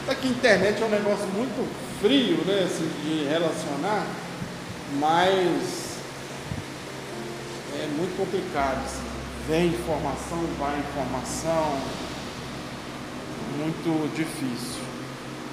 [0.04, 1.68] Até que a internet é um negócio muito
[2.00, 2.64] frio, né?
[2.64, 4.06] Assim, de relacionar,
[4.94, 5.98] mas
[7.76, 8.82] é muito complicado.
[8.86, 9.04] Assim.
[9.50, 11.78] Vem informação, vai informação,
[13.58, 14.82] muito difícil.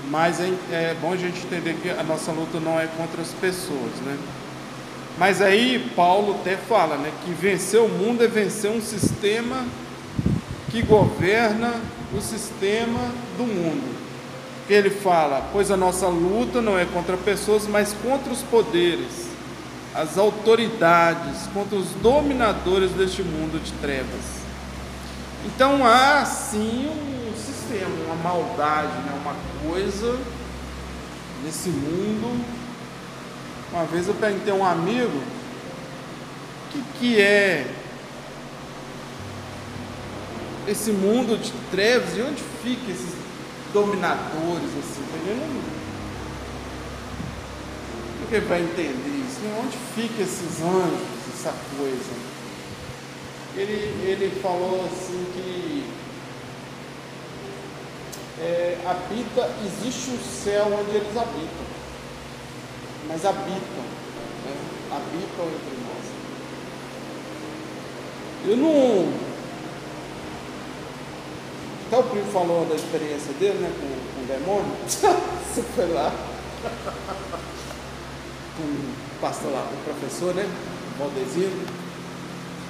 [0.09, 3.31] Mas é, é bom a gente entender que a nossa luta não é contra as
[3.33, 4.17] pessoas, né?
[5.19, 9.65] Mas aí Paulo até fala, né, que vencer o mundo é vencer um sistema
[10.75, 11.73] que governa
[12.13, 12.99] o sistema
[13.39, 13.95] do mundo.
[14.69, 19.29] Ele fala: pois a nossa luta não é contra pessoas, mas contra os poderes,
[19.95, 24.43] as autoridades, contra os dominadores deste mundo de trevas.
[25.47, 29.13] Então há sim um sistema, uma maldade, né?
[29.23, 30.19] uma coisa
[31.45, 32.45] nesse mundo.
[33.71, 35.23] Uma vez eu perguntei a um amigo
[36.67, 37.65] o que, que é
[40.67, 43.15] esse mundo de trevas e onde fica esses
[43.73, 45.63] dominadores assim, entendeu?
[48.21, 51.01] Porque vai entender isso, onde fica esses anjos,
[51.35, 52.35] essa coisa?
[53.57, 53.73] Ele,
[54.09, 55.85] ele falou assim que
[58.41, 61.67] é, habita, existe um céu onde eles habitam,
[63.07, 63.85] mas habitam,
[64.45, 64.57] né?
[64.91, 66.05] habitam entre nós.
[68.47, 69.34] Eu não
[71.95, 74.73] até o primo falou da experiência dele, né, com, com o demônio.
[74.91, 76.13] Você foi lá.
[78.57, 80.45] com o pastor lá, o professor, né?
[80.95, 81.63] O Valdezino.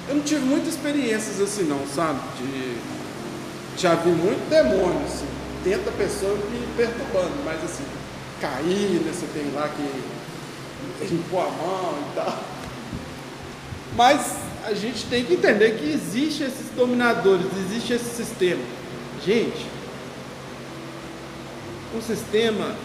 [0.07, 2.19] Eu não tive muitas experiências assim não, sabe?
[2.37, 2.77] De.
[3.77, 5.25] Já vi muito demônio, assim.
[5.65, 7.83] A pessoa me perturbando, mas assim,
[8.39, 9.11] cair, né?
[9.11, 12.43] Você tem lá que limpou a mão e tal.
[13.95, 18.61] Mas a gente tem que entender que existe esses dominadores, existe esse sistema.
[19.25, 19.65] Gente,
[21.97, 22.75] o sistema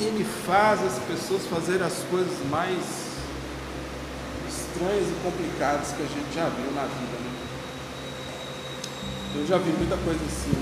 [0.00, 2.82] ele faz as pessoas fazer as coisas mais
[4.48, 7.16] estranhas e complicadas que a gente já viu na vida.
[7.16, 7.36] Né?
[9.36, 10.52] Eu já vi muita coisa assim.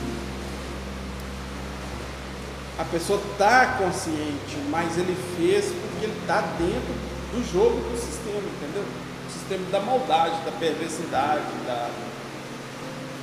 [2.78, 6.94] A pessoa está consciente, mas ele fez porque ele está dentro
[7.32, 8.84] do jogo do sistema, entendeu?
[9.26, 11.88] O sistema da maldade, da perversidade, da.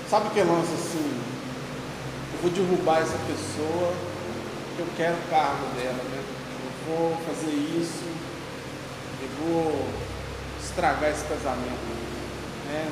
[0.10, 1.20] Sabe que lance assim?
[2.41, 3.93] Vou derrubar essa pessoa,
[4.80, 6.23] eu quero o cargo dela, né?
[6.63, 8.04] Eu vou fazer isso,
[9.21, 9.88] eu vou
[10.62, 11.86] estragar esse casamento,
[12.67, 12.92] né?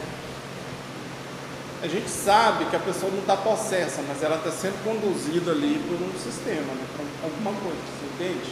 [1.82, 5.82] A gente sabe que a pessoa não está possessa, mas ela está sendo conduzida ali
[5.88, 6.86] por um sistema, né?
[6.96, 8.52] por alguma coisa, você entende?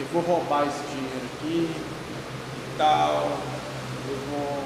[0.00, 3.38] Eu vou roubar esse dinheiro aqui e tal,
[4.08, 4.64] eu vou,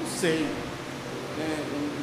[0.00, 0.48] não sei,
[1.36, 1.93] né?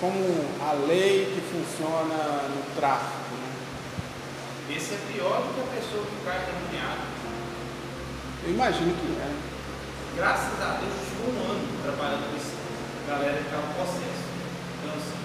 [0.00, 0.20] Como
[0.60, 3.32] a lei que funciona no tráfico.
[3.32, 4.76] Né?
[4.76, 7.16] Esse é pior do que a pessoa que cai endemoniada.
[8.44, 9.56] Eu imagino que é.
[10.16, 12.56] Graças a Deus, eu tive um ano trabalhando com essa
[13.08, 14.24] galera que estava processo.
[14.80, 15.16] Então, assim,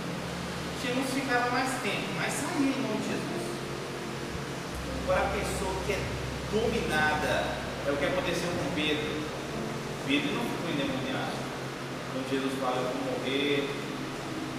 [0.81, 3.45] que ficavam mais tempo, mas saía em nome de Jesus.
[5.03, 5.99] Agora, a pessoa que é
[6.51, 9.21] dominada, é o que aconteceu com Pedro.
[10.07, 11.35] Pedro não ficou endemoniado.
[12.11, 13.69] Quando Jesus fala, eu vou morrer,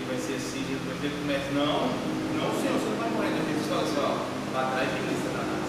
[0.03, 1.87] que vai ser assim, depois ele começa, não,
[2.35, 4.11] não senhor, você não vai morrer, Jesus fala assim, ó,
[4.51, 5.67] lá atrás de mim, Satanás.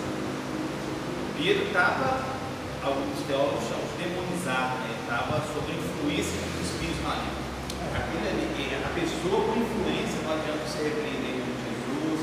[1.37, 2.33] Pedro estava
[2.81, 4.91] alguns teólogos chamam de demonizado, né?
[5.05, 7.45] Estava sob a influência dos espíritos malignos.
[7.93, 12.21] Aquilo ali, é, a pessoa com influência, não adianta você repreender com Jesus.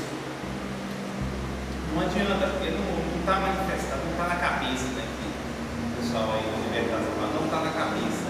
[1.95, 2.91] Não adianta, porque não
[3.23, 5.05] está manifestado, não está na cabeça, né?
[5.07, 8.25] Que o pessoal aí da liberdade fala, não está na cabeça.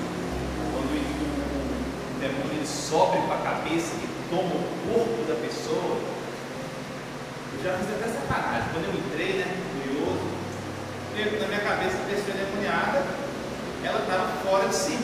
[0.71, 5.99] Quando o, o demônio ele sobe para a cabeça, ele toma o corpo da pessoa.
[7.53, 8.69] Eu já fiz até sacanagem.
[8.73, 9.47] Quando eu entrei, né?
[9.75, 10.25] Curioso,
[11.19, 13.03] eu, na minha cabeça a pessoa endemoniada,
[13.83, 14.97] ela estava fora de si.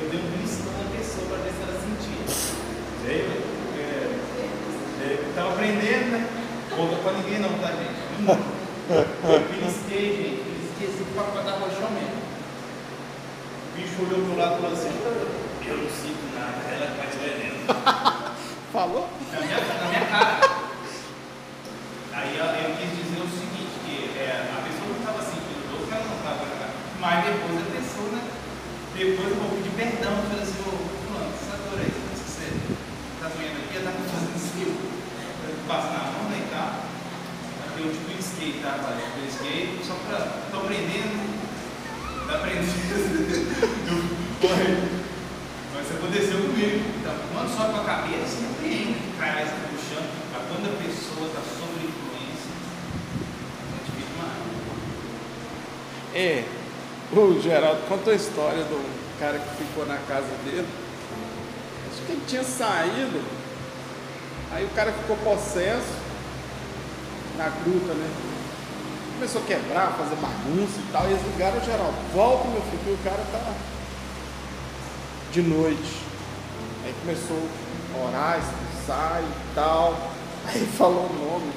[0.00, 2.22] Eu dei um beliscão na pessoa para ver se ela sentia.
[3.04, 3.54] Veio,
[5.02, 6.28] é, estava aprendendo, né?
[6.74, 8.04] Conta para ninguém não, tá, gente?
[8.88, 10.42] Eu belisquei, gente.
[10.42, 12.24] Belisquei assim para dar roxão mesmo.
[13.68, 17.14] O bicho olhou pro lado e falou assim: Eu não sinto nada, ela que faz
[17.16, 17.56] veneno.
[18.72, 19.08] Falou?
[19.32, 20.40] Na minha, na minha cara.
[22.12, 25.80] Aí eu, eu quis dizer o seguinte, que é, a pessoa não estava sentindo dor,
[25.80, 26.44] porque ela não estava.
[27.00, 28.22] Mas depois a pessoa, né?
[28.92, 30.76] Depois eu vou pedir perdão, falei assim, ô
[31.08, 32.46] fulano, essa dor aí, se você
[33.16, 34.68] está doendo aqui, ela está fazendo assim,
[35.66, 36.84] passa na mão né, e tal.
[37.64, 38.84] Aqui eu tipo skate, tá?
[38.84, 39.00] Pai?
[39.00, 40.44] Eu skate, só para.
[40.44, 41.24] Estou aprendendo.
[42.28, 42.68] Tá aprendendo.
[44.40, 45.03] Corre.
[46.04, 46.84] Aconteceu comigo.
[47.00, 50.04] Então, quando sobe com a cabeça, compreende que cai no chão.
[50.34, 52.52] Mas quando a pessoa está sob influência,
[53.72, 54.12] é difícil.
[56.14, 56.44] É.
[57.10, 58.84] O Geraldo contou a história do
[59.18, 60.68] cara que ficou na casa dele.
[61.90, 63.22] Acho que ele tinha saído.
[64.52, 65.94] Aí o cara ficou possesso
[67.38, 68.10] na gruta, né?
[69.14, 71.06] Começou a quebrar, fazer bagunça e tal.
[71.08, 73.54] E eles ligaram Geraldo, volta meu filho, o cara tá
[75.34, 76.04] de noite.
[76.84, 77.42] Aí começou
[77.92, 79.98] a orar, expulsar e tal.
[80.46, 81.52] Aí falou o nome.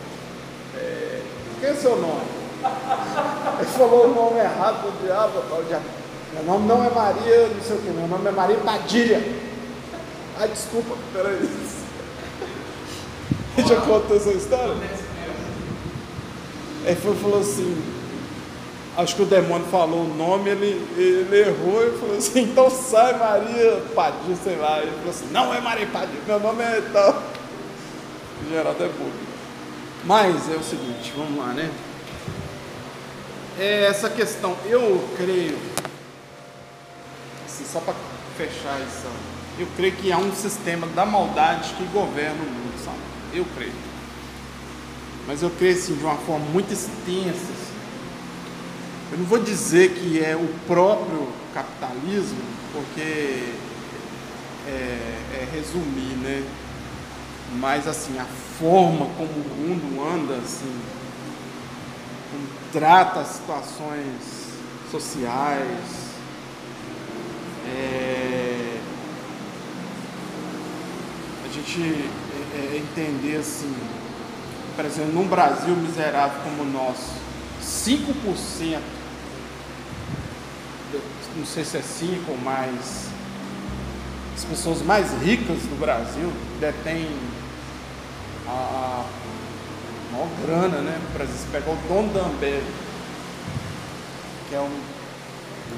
[0.75, 1.21] É,
[1.59, 2.25] quem é seu nome?
[3.59, 5.37] Ele falou o nome errado do diabo.
[5.37, 5.85] O diabo.
[6.33, 9.21] Meu nome não é Maria, não sei o que, meu nome é Maria Padilha.
[10.39, 11.47] Ai, desculpa, peraí.
[13.57, 14.75] Já contou essa história?
[16.83, 17.96] Ele falou assim,
[18.97, 23.17] acho que o demônio falou o nome, ele, ele errou e falou assim, então sai
[23.17, 24.79] Maria Padilha, sei lá.
[24.81, 27.23] Ele falou assim, não é Maria Padilha, meu nome é tal.
[28.49, 29.13] Geraldo é burro.
[30.03, 31.69] Mas é o seguinte, vamos lá, né?
[33.59, 35.57] É essa questão, eu creio,
[37.45, 37.95] assim, só para
[38.37, 39.07] fechar isso,
[39.59, 42.97] eu creio que há um sistema da maldade que governa o mundo, sabe?
[43.33, 43.73] Eu creio.
[45.25, 47.66] Mas eu creio assim, de uma forma muito extensa.
[49.09, 52.41] Eu não vou dizer que é o próprio capitalismo,
[52.73, 53.53] porque
[54.67, 56.43] é, é resumir, né?
[57.53, 58.25] Mas assim, a
[58.59, 60.77] forma como o mundo anda, assim,
[62.31, 64.51] como trata as situações
[64.91, 66.07] sociais,
[67.65, 68.77] é,
[71.45, 73.73] a gente é, é, entender assim,
[74.75, 77.13] por exemplo, num Brasil miserável como o nosso,
[77.63, 78.96] 5%,
[81.35, 83.09] não sei se é 5 ou mais,
[84.35, 87.07] as pessoas mais ricas do Brasil detêm
[88.47, 89.05] a, a
[90.11, 90.99] maior grana, né?
[91.11, 92.63] Por exemplo, você pegar o dono da Ambev,
[94.49, 94.81] que é um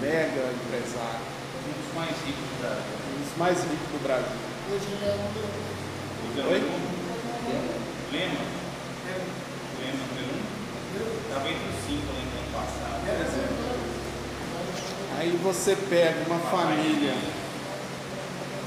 [0.01, 1.19] mega empresário,
[1.67, 2.83] Um dos mais ricos do Brasil.
[3.09, 4.37] um dos mais ricos do Brasil.
[4.71, 5.69] Hoje ele é um do.
[6.29, 6.61] O Oi?
[8.11, 8.41] Lema?
[9.79, 10.41] Lema número um?
[11.27, 13.68] Estava entre os cinco lá no ano passado.
[15.19, 17.13] Aí você pega uma família.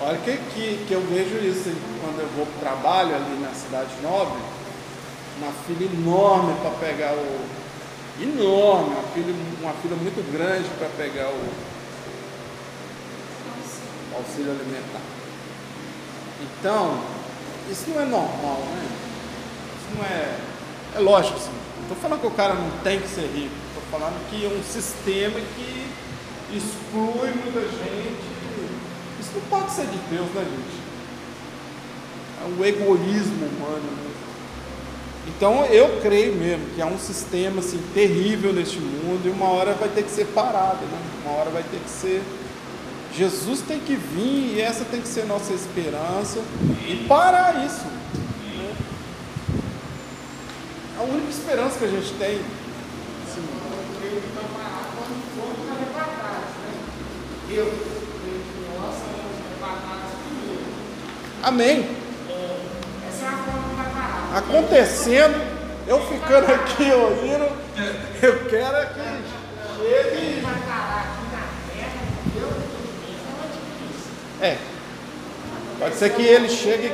[0.03, 3.55] Olha que, que, que eu vejo isso quando eu vou para o trabalho ali na
[3.55, 4.39] cidade nobre,
[5.39, 7.63] uma fila enorme para pegar o.
[8.21, 11.49] Enorme, uma fila, uma fila muito grande para pegar o,
[14.13, 15.01] o auxílio alimentar.
[16.43, 17.01] Então,
[17.71, 18.89] isso não é normal, né?
[19.79, 20.37] Isso não é.
[20.97, 21.51] É lógico, assim.
[21.77, 24.49] Não estou falando que o cara não tem que ser rico, estou falando que é
[24.49, 25.92] um sistema que
[26.57, 28.33] exclui muita gente.
[29.21, 30.83] Isso não pode ser de Deus, né, gente?
[32.43, 33.83] É um egoísmo humano.
[33.83, 34.13] Né?
[35.29, 39.73] Então eu creio mesmo que há um sistema assim, terrível neste mundo e uma hora
[39.75, 40.99] vai ter que ser parado, né?
[41.25, 42.23] uma hora vai ter que ser.
[43.15, 46.41] Jesus tem que vir e essa tem que ser nossa esperança
[46.89, 47.85] e parar isso.
[47.85, 48.75] né?
[50.99, 52.37] A única esperança que a gente tem.
[52.37, 56.73] assim, Eu creio que vai parar quando for arrebatados, né?
[57.53, 57.59] Que
[58.81, 58.97] nós
[60.27, 60.65] primeiro.
[61.43, 61.97] amém.
[62.29, 63.63] É, essa é a forma
[64.35, 65.39] acontecendo,
[65.87, 67.49] eu ficando aqui ouvindo,
[68.23, 69.19] eu quero é que terra,
[72.35, 72.53] Deus
[74.41, 74.47] é.
[74.47, 74.59] É.
[75.79, 76.93] Pode ser que ele chegue,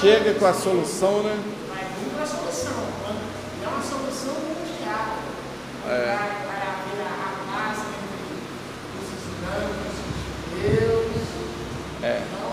[0.00, 1.36] chegue com a solução, né?
[1.68, 2.86] Mas nunca a solução.
[3.64, 5.16] É uma solução mundial.
[5.86, 6.04] É.
[6.04, 8.28] Vai, vai haver a, a paz entre
[8.98, 11.28] os islâmicos e os judeus.
[12.02, 12.22] É.
[12.26, 12.52] Então,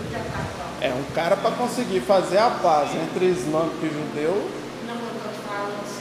[0.00, 0.82] ele já está falando.
[0.82, 4.50] É um cara para conseguir fazer a paz entre islâmico e judeu.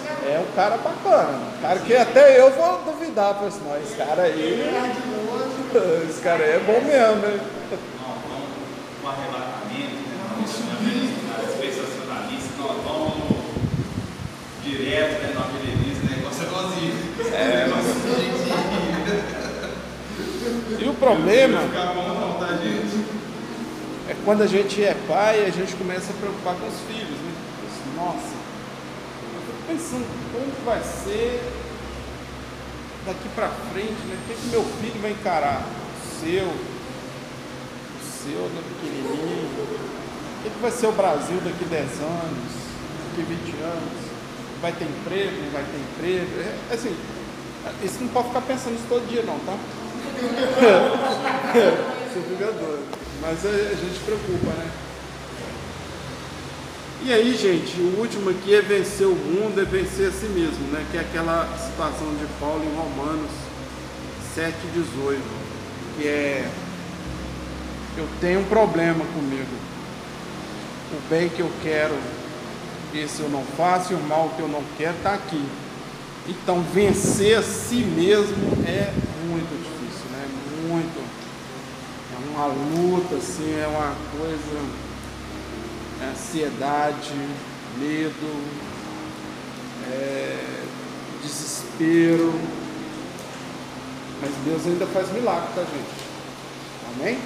[0.03, 0.25] Certo.
[0.27, 1.37] É um cara bacana.
[1.57, 4.61] Um cara que até eu vou duvidar, falei assim, não, esse cara aí.
[4.61, 4.93] É.
[6.07, 7.39] Esse cara aí é bom mesmo, né?
[7.99, 8.49] Nós vamos
[9.01, 10.21] com arrebatamento, né?
[11.59, 13.13] Sensacionalista, nós vamos
[14.63, 15.33] direto, né?
[15.33, 16.93] Nós beleza, negócio é sozinho.
[17.33, 17.67] É,
[20.79, 23.02] E o problema Ficar bom não, tá, gente?
[24.09, 27.33] É quando a gente é pai, a gente começa a preocupar com os filhos, né?
[27.65, 28.33] Assim, Nossa,
[29.33, 31.41] eu fico pensando como vai ser
[33.05, 34.17] daqui pra frente, né?
[34.21, 35.63] O que, que meu filho vai encarar?
[35.63, 36.57] O seu, o
[38.23, 39.47] seu, né, pequenininho.
[40.39, 42.53] O que, que vai ser o Brasil daqui 10 anos,
[43.09, 44.03] daqui 20 anos?
[44.61, 46.41] Vai ter emprego, não vai ter emprego?
[46.41, 46.93] É, assim,
[47.81, 49.57] isso não pode ficar pensando isso todo dia não, tá?
[52.13, 53.02] Você fica.
[53.25, 54.69] Mas a, gente preocupa, né?
[57.05, 60.67] E aí, gente, o último aqui é vencer o mundo, é vencer a si mesmo,
[60.73, 60.85] né?
[60.91, 63.31] Que é aquela situação de Paulo em Romanos
[64.35, 65.19] 7,18,
[65.97, 66.49] que é
[67.95, 69.55] eu tenho um problema comigo.
[70.91, 71.95] O bem que eu quero,
[72.93, 75.45] esse eu não faço, e o mal que eu não quero está aqui.
[76.27, 78.91] Então, vencer a si mesmo é
[79.29, 80.27] muito difícil, né?
[80.67, 81.22] Muito.
[82.33, 84.83] É uma luta, assim, é uma coisa.
[86.01, 87.11] É ansiedade,
[87.77, 88.43] medo,
[89.87, 90.63] é,
[91.21, 92.33] desespero.
[94.19, 96.03] Mas Deus ainda faz milagre, tá, gente?
[96.95, 97.19] Amém?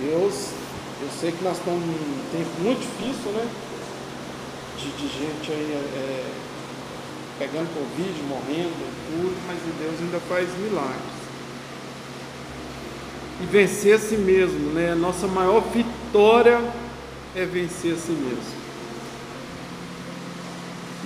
[0.00, 0.48] Deus,
[1.00, 3.48] eu sei que nós estamos num tempo muito difícil, né?
[4.78, 6.32] De, de gente aí é,
[7.38, 8.74] pegando Covid, morrendo,
[9.06, 11.13] tudo, mas Deus ainda faz milagres.
[13.44, 14.94] E vencer a si mesmo, né?
[14.94, 16.58] Nossa maior vitória
[17.36, 18.54] é vencer a si mesmo.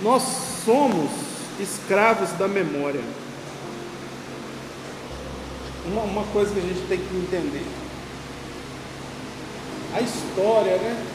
[0.01, 0.23] Nós
[0.63, 1.11] somos
[1.59, 3.01] escravos da memória.
[5.85, 7.65] Uma, uma coisa que a gente tem que entender.
[9.93, 11.05] A história, né?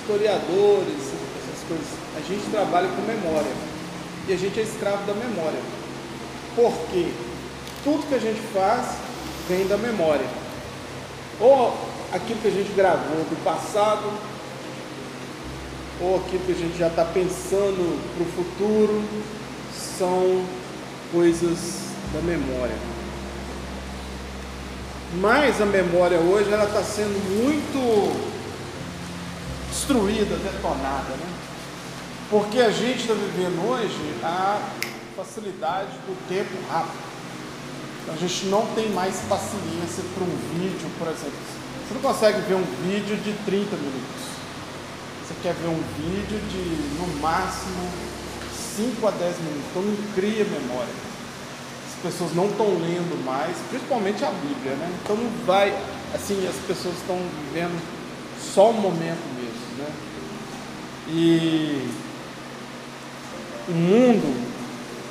[0.00, 1.02] Historiadores,
[1.42, 1.86] essas coisas,
[2.16, 3.50] a gente trabalha com memória.
[4.28, 5.58] E a gente é escravo da memória.
[6.54, 7.08] Por quê?
[7.82, 9.07] Tudo que a gente faz
[9.48, 10.26] vem da memória.
[11.40, 11.76] Ou
[12.12, 14.12] aquilo que a gente gravou do passado,
[16.00, 19.02] ou aquilo que a gente já está pensando para o futuro,
[19.98, 20.44] são
[21.10, 21.58] coisas
[22.12, 22.76] da memória.
[25.20, 28.38] Mas a memória hoje ela está sendo muito
[29.70, 31.26] destruída, detonada, né?
[32.30, 34.60] Porque a gente está vivendo hoje a
[35.16, 37.07] facilidade do tempo rápido.
[38.12, 41.38] A gente não tem mais paciência para um vídeo, por exemplo.
[41.86, 44.22] Você não consegue ver um vídeo de 30 minutos.
[45.26, 47.88] Você quer ver um vídeo de, no máximo,
[48.76, 49.62] 5 a 10 minutos.
[49.70, 51.08] Então não cria memória.
[51.88, 54.90] As pessoas não estão lendo mais, principalmente a Bíblia, né?
[55.02, 55.70] Então não vai,
[56.14, 57.80] assim, as pessoas estão vivendo
[58.54, 59.92] só o momento mesmo, né?
[61.08, 61.88] E
[63.68, 64.46] o mundo,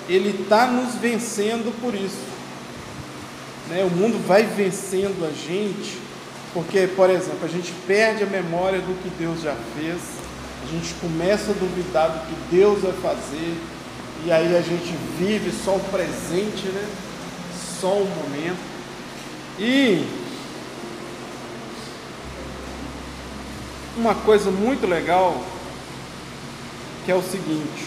[0.07, 2.26] ele está nos vencendo por isso.
[3.70, 3.84] Né?
[3.84, 5.99] O mundo vai vencendo a gente,
[6.53, 9.99] porque, por exemplo, a gente perde a memória do que Deus já fez,
[10.63, 13.57] a gente começa a duvidar do que Deus vai fazer,
[14.26, 16.88] e aí a gente vive só o presente, né?
[17.80, 18.57] Só o momento.
[19.59, 20.05] E
[23.95, 25.43] uma coisa muito legal
[27.05, 27.86] que é o seguinte: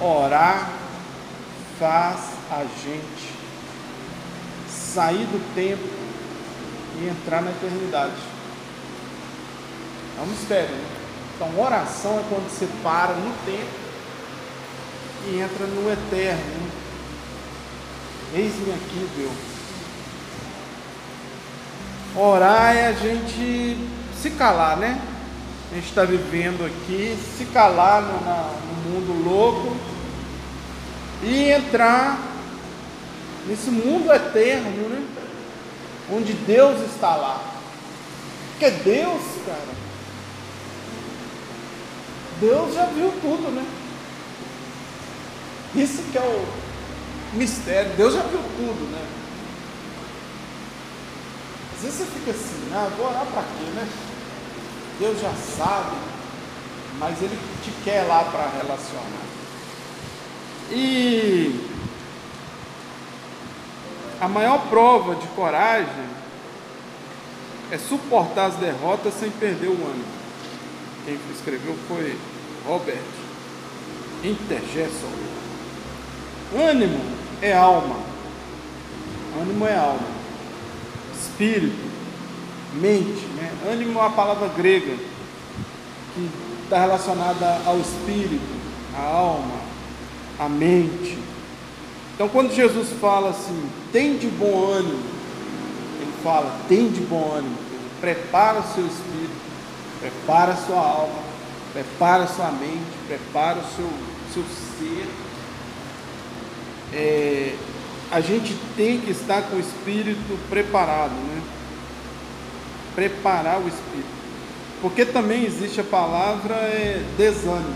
[0.00, 0.72] orar
[1.78, 3.33] faz a gente
[4.94, 5.82] sair do tempo
[7.00, 8.12] e entrar na eternidade.
[10.18, 10.84] É um mistério, né?
[11.34, 13.84] Então, oração é quando você para no tempo
[15.26, 16.70] e entra no eterno.
[18.32, 19.32] Eis-me aqui, Deus.
[22.16, 23.76] Orar é a gente
[24.20, 25.00] se calar, né?
[25.72, 28.50] A gente está vivendo aqui, se calar no, na-
[28.84, 29.76] no mundo louco
[31.24, 32.16] e entrar
[33.46, 35.06] nesse mundo eterno, né?
[36.12, 37.54] Onde Deus está lá.
[38.50, 39.74] Porque Deus, cara,
[42.40, 43.64] Deus já viu tudo, né?
[45.74, 47.92] Isso que é o mistério.
[47.96, 49.06] Deus já viu tudo, né?
[51.76, 53.88] Às vezes você fica assim, ah, vou orar para quê, né?
[55.00, 55.96] Deus já sabe,
[56.98, 59.24] mas Ele te quer lá para relacionar.
[60.70, 61.73] E
[64.24, 66.06] a maior prova de coragem
[67.70, 70.04] é suportar as derrotas sem perder o ânimo.
[71.04, 72.18] Quem escreveu foi
[72.66, 73.02] Robert
[74.22, 75.06] Intergesso.
[76.56, 76.98] Ânimo
[77.42, 77.96] é alma.
[79.42, 80.08] Ânimo é alma.
[81.14, 81.76] Espírito,
[82.80, 83.26] mente.
[83.36, 83.52] Né?
[83.70, 84.96] Ânimo é uma palavra grega
[86.14, 86.30] que
[86.62, 88.40] está relacionada ao espírito,
[88.96, 89.60] à alma,
[90.38, 91.18] à mente.
[92.14, 95.02] Então, quando Jesus fala assim, tem de bom ânimo,
[96.00, 97.56] ele fala, tem de bom ânimo,
[98.00, 99.34] prepara o seu espírito,
[99.98, 101.22] prepara a sua alma,
[101.72, 103.90] prepara a sua mente, prepara o seu,
[104.32, 104.44] seu
[104.78, 105.08] ser.
[106.92, 107.56] É,
[108.12, 111.42] a gente tem que estar com o espírito preparado, né?
[112.94, 114.14] Preparar o espírito.
[114.80, 117.74] Porque também existe a palavra é, desânimo,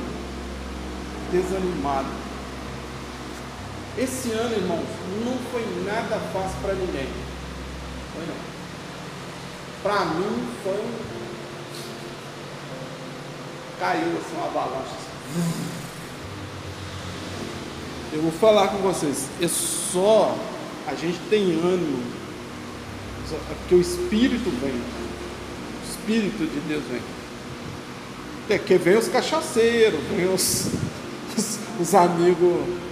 [1.32, 2.27] desanimado.
[3.98, 4.86] Esse ano, irmãos,
[5.24, 7.08] não foi nada fácil para ninguém.
[8.14, 8.36] Foi não.
[9.82, 10.84] Para mim foi.
[13.80, 14.94] Caiu assim uma avalanche.
[18.12, 19.26] Eu vou falar com vocês.
[19.42, 20.32] É só
[20.86, 22.02] a gente tem ânimo.
[23.32, 24.74] É porque o Espírito vem.
[24.74, 27.02] O Espírito de Deus vem.
[28.48, 30.68] É que vem os cachaceiros, vem os,
[31.36, 32.87] os, os amigos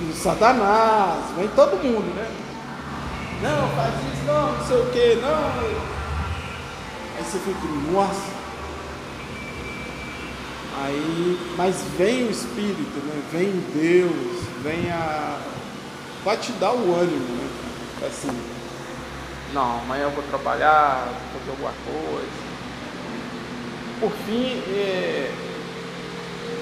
[0.00, 2.28] do Satanás, vem todo mundo, né?
[3.42, 5.80] Não, faz isso, não, não sei o que, não.
[7.16, 7.58] Aí você fica,
[7.92, 8.40] nossa.
[10.82, 13.22] Aí, mas vem o Espírito, né?
[13.30, 15.38] Vem Deus, vem a.
[16.24, 17.50] Vai te dar o ânimo, né?
[18.06, 18.30] Assim,
[19.52, 22.50] não, amanhã eu vou trabalhar, vou fazer alguma coisa.
[24.00, 25.30] Por fim, é,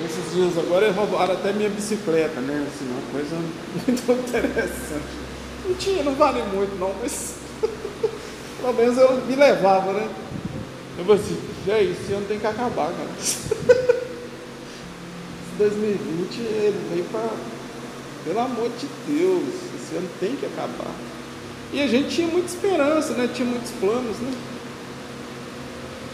[0.04, 2.66] esses dias agora roubaram até minha bicicleta, né?
[2.66, 5.28] Assim, uma coisa muito interessante.
[5.66, 7.34] Não tinha, não vale muito não, mas
[8.60, 10.08] pelo menos eu me levava, né?
[10.98, 11.38] Eu falei assim,
[11.68, 13.08] é esse ano tem que acabar, cara.
[15.58, 17.30] Esse 2020 ele veio para.
[18.24, 19.42] Pelo amor de Deus,
[19.74, 20.92] esse ano tem que acabar.
[21.72, 23.28] E a gente tinha muita esperança, né?
[23.32, 24.32] Tinha muitos planos, né?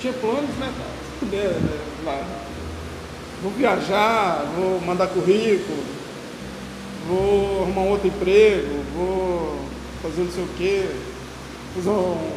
[0.01, 0.95] Tinha planos, né, cara?
[1.31, 2.54] né, lá
[3.45, 5.85] vou viajar, vou mandar currículo,
[7.07, 9.61] vou arrumar um outro emprego, vou
[10.03, 10.89] fazer não sei o quê,
[11.75, 12.33] fazer um,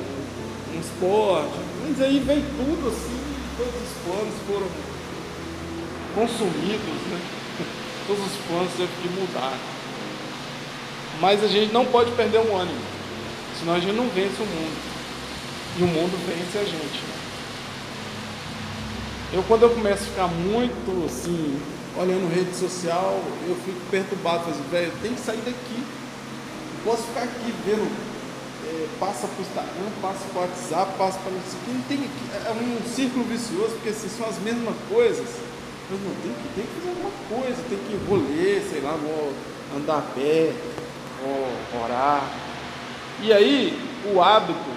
[0.76, 1.53] um esporte.
[1.88, 3.24] Mas aí veio tudo assim,
[3.55, 4.68] todos os planos foram
[6.14, 7.22] consumidos, né?
[8.08, 9.53] Todos os planos teve que mudar.
[11.22, 12.82] Mas a gente não pode perder o ânimo,
[13.60, 14.78] senão a gente não vence o mundo.
[15.80, 17.16] E o mundo vence a gente.
[19.34, 21.60] Eu quando eu começo a ficar muito assim,
[21.98, 25.84] olhando rede social, eu fico perturbado, assim, velho, eu tenho que sair daqui.
[26.78, 27.92] Não posso ficar aqui vendo,
[28.66, 31.84] é, passa para o Instagram, passa para o WhatsApp, passa para isso aqui.
[31.90, 32.10] Tem,
[32.46, 35.28] é um círculo vicioso, porque assim, são as mesmas coisas.
[35.92, 39.34] Mas não, tem que, tem que fazer alguma coisa, tem que ler, sei lá, vou
[39.76, 40.54] andar a pé,
[41.22, 42.24] vou orar.
[43.22, 43.78] E aí,
[44.14, 44.72] o hábito,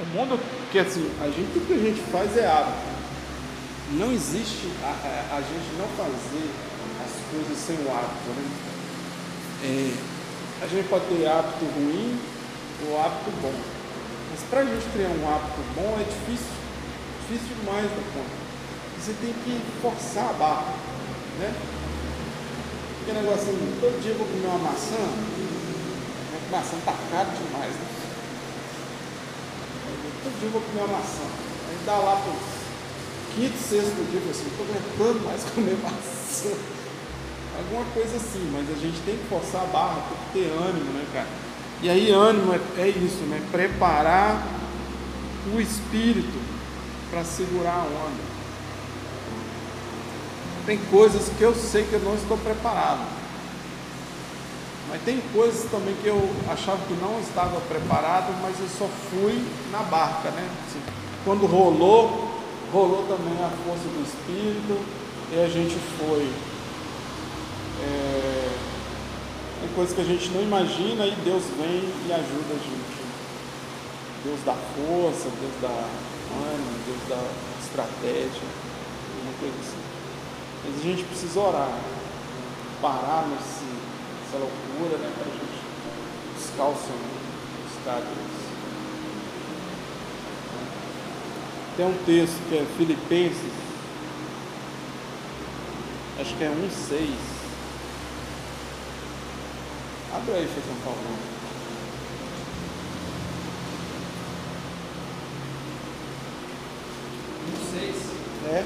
[0.00, 0.38] o mundo
[0.70, 2.89] que assim, a gente, tudo que a gente faz é hábito.
[3.92, 6.50] Não existe a, a, a gente não fazer
[7.02, 8.30] as coisas sem o hábito.
[8.36, 8.50] Né?
[9.64, 12.16] É, a gente pode ter hábito ruim
[12.86, 13.54] ou hábito bom.
[14.30, 16.54] Mas para a gente criar um hábito bom é difícil.
[17.26, 18.40] Difícil demais da conta.
[19.00, 20.74] Você tem que forçar a barra.
[21.40, 21.52] Né?
[22.98, 27.72] Porque negócio assim, todo dia eu vou comer uma maçã, a maçã tá caro demais,
[27.74, 27.86] né?
[30.22, 31.26] Todo dia eu vou comer uma maçã.
[31.70, 32.59] Aí dá lá para
[33.34, 36.56] quinto, sexto dia, eu assim, estou aguentando mais comer maçã.
[37.58, 40.92] Alguma coisa assim, mas a gente tem que forçar a barra, tem que ter ânimo,
[40.92, 41.28] né, cara?
[41.82, 43.42] E aí ânimo é, é isso, né?
[43.50, 44.46] Preparar
[45.54, 46.38] o espírito
[47.10, 48.30] para segurar a onda.
[50.66, 53.00] Tem coisas que eu sei que eu não estou preparado.
[54.88, 59.44] Mas tem coisas também que eu achava que não estava preparado, mas eu só fui
[59.70, 60.48] na barca, né?
[60.66, 60.80] Assim,
[61.24, 62.29] quando rolou,
[62.72, 64.78] rolou também a força do Espírito
[65.32, 66.30] e a gente foi.
[67.82, 68.50] É,
[69.60, 73.00] tem coisas que a gente não imagina e Deus vem e ajuda a gente.
[74.24, 77.22] Deus dá força, Deus dá ânimo, Deus dá
[77.62, 78.48] estratégia,
[79.22, 79.80] uma coisa assim.
[80.64, 81.78] Mas a gente precisa orar,
[82.82, 83.64] parar nesse,
[84.26, 85.10] essa loucura, né?
[85.16, 85.60] Para a gente
[86.34, 87.20] buscar o Senhor,
[87.64, 88.39] buscar Deus.
[91.76, 93.52] Tem um texto que é Filipenses,
[96.20, 97.40] acho que é 1,6.
[100.12, 101.18] Abre aí, faz um favor.
[107.46, 107.96] Um seis.
[108.44, 108.64] É?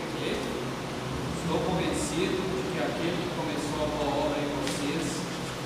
[0.00, 0.30] Porque
[1.40, 5.06] estou convencido de que aquele que começou a boa obra em vocês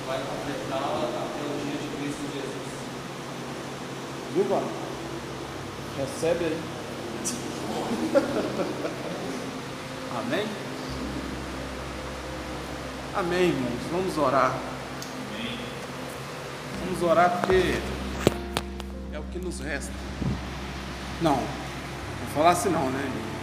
[0.05, 2.69] vai completá-la até o dia de Cristo Jesus.
[4.35, 4.69] Viu, mano?
[6.25, 6.57] Recebe aí.
[10.17, 10.47] Amém?
[13.13, 13.81] Amém, irmãos.
[13.91, 14.57] Vamos orar.
[16.83, 17.75] Vamos orar porque
[19.13, 19.93] é o que nos resta.
[21.21, 21.45] Não, vou
[22.33, 23.34] falar assim não, né?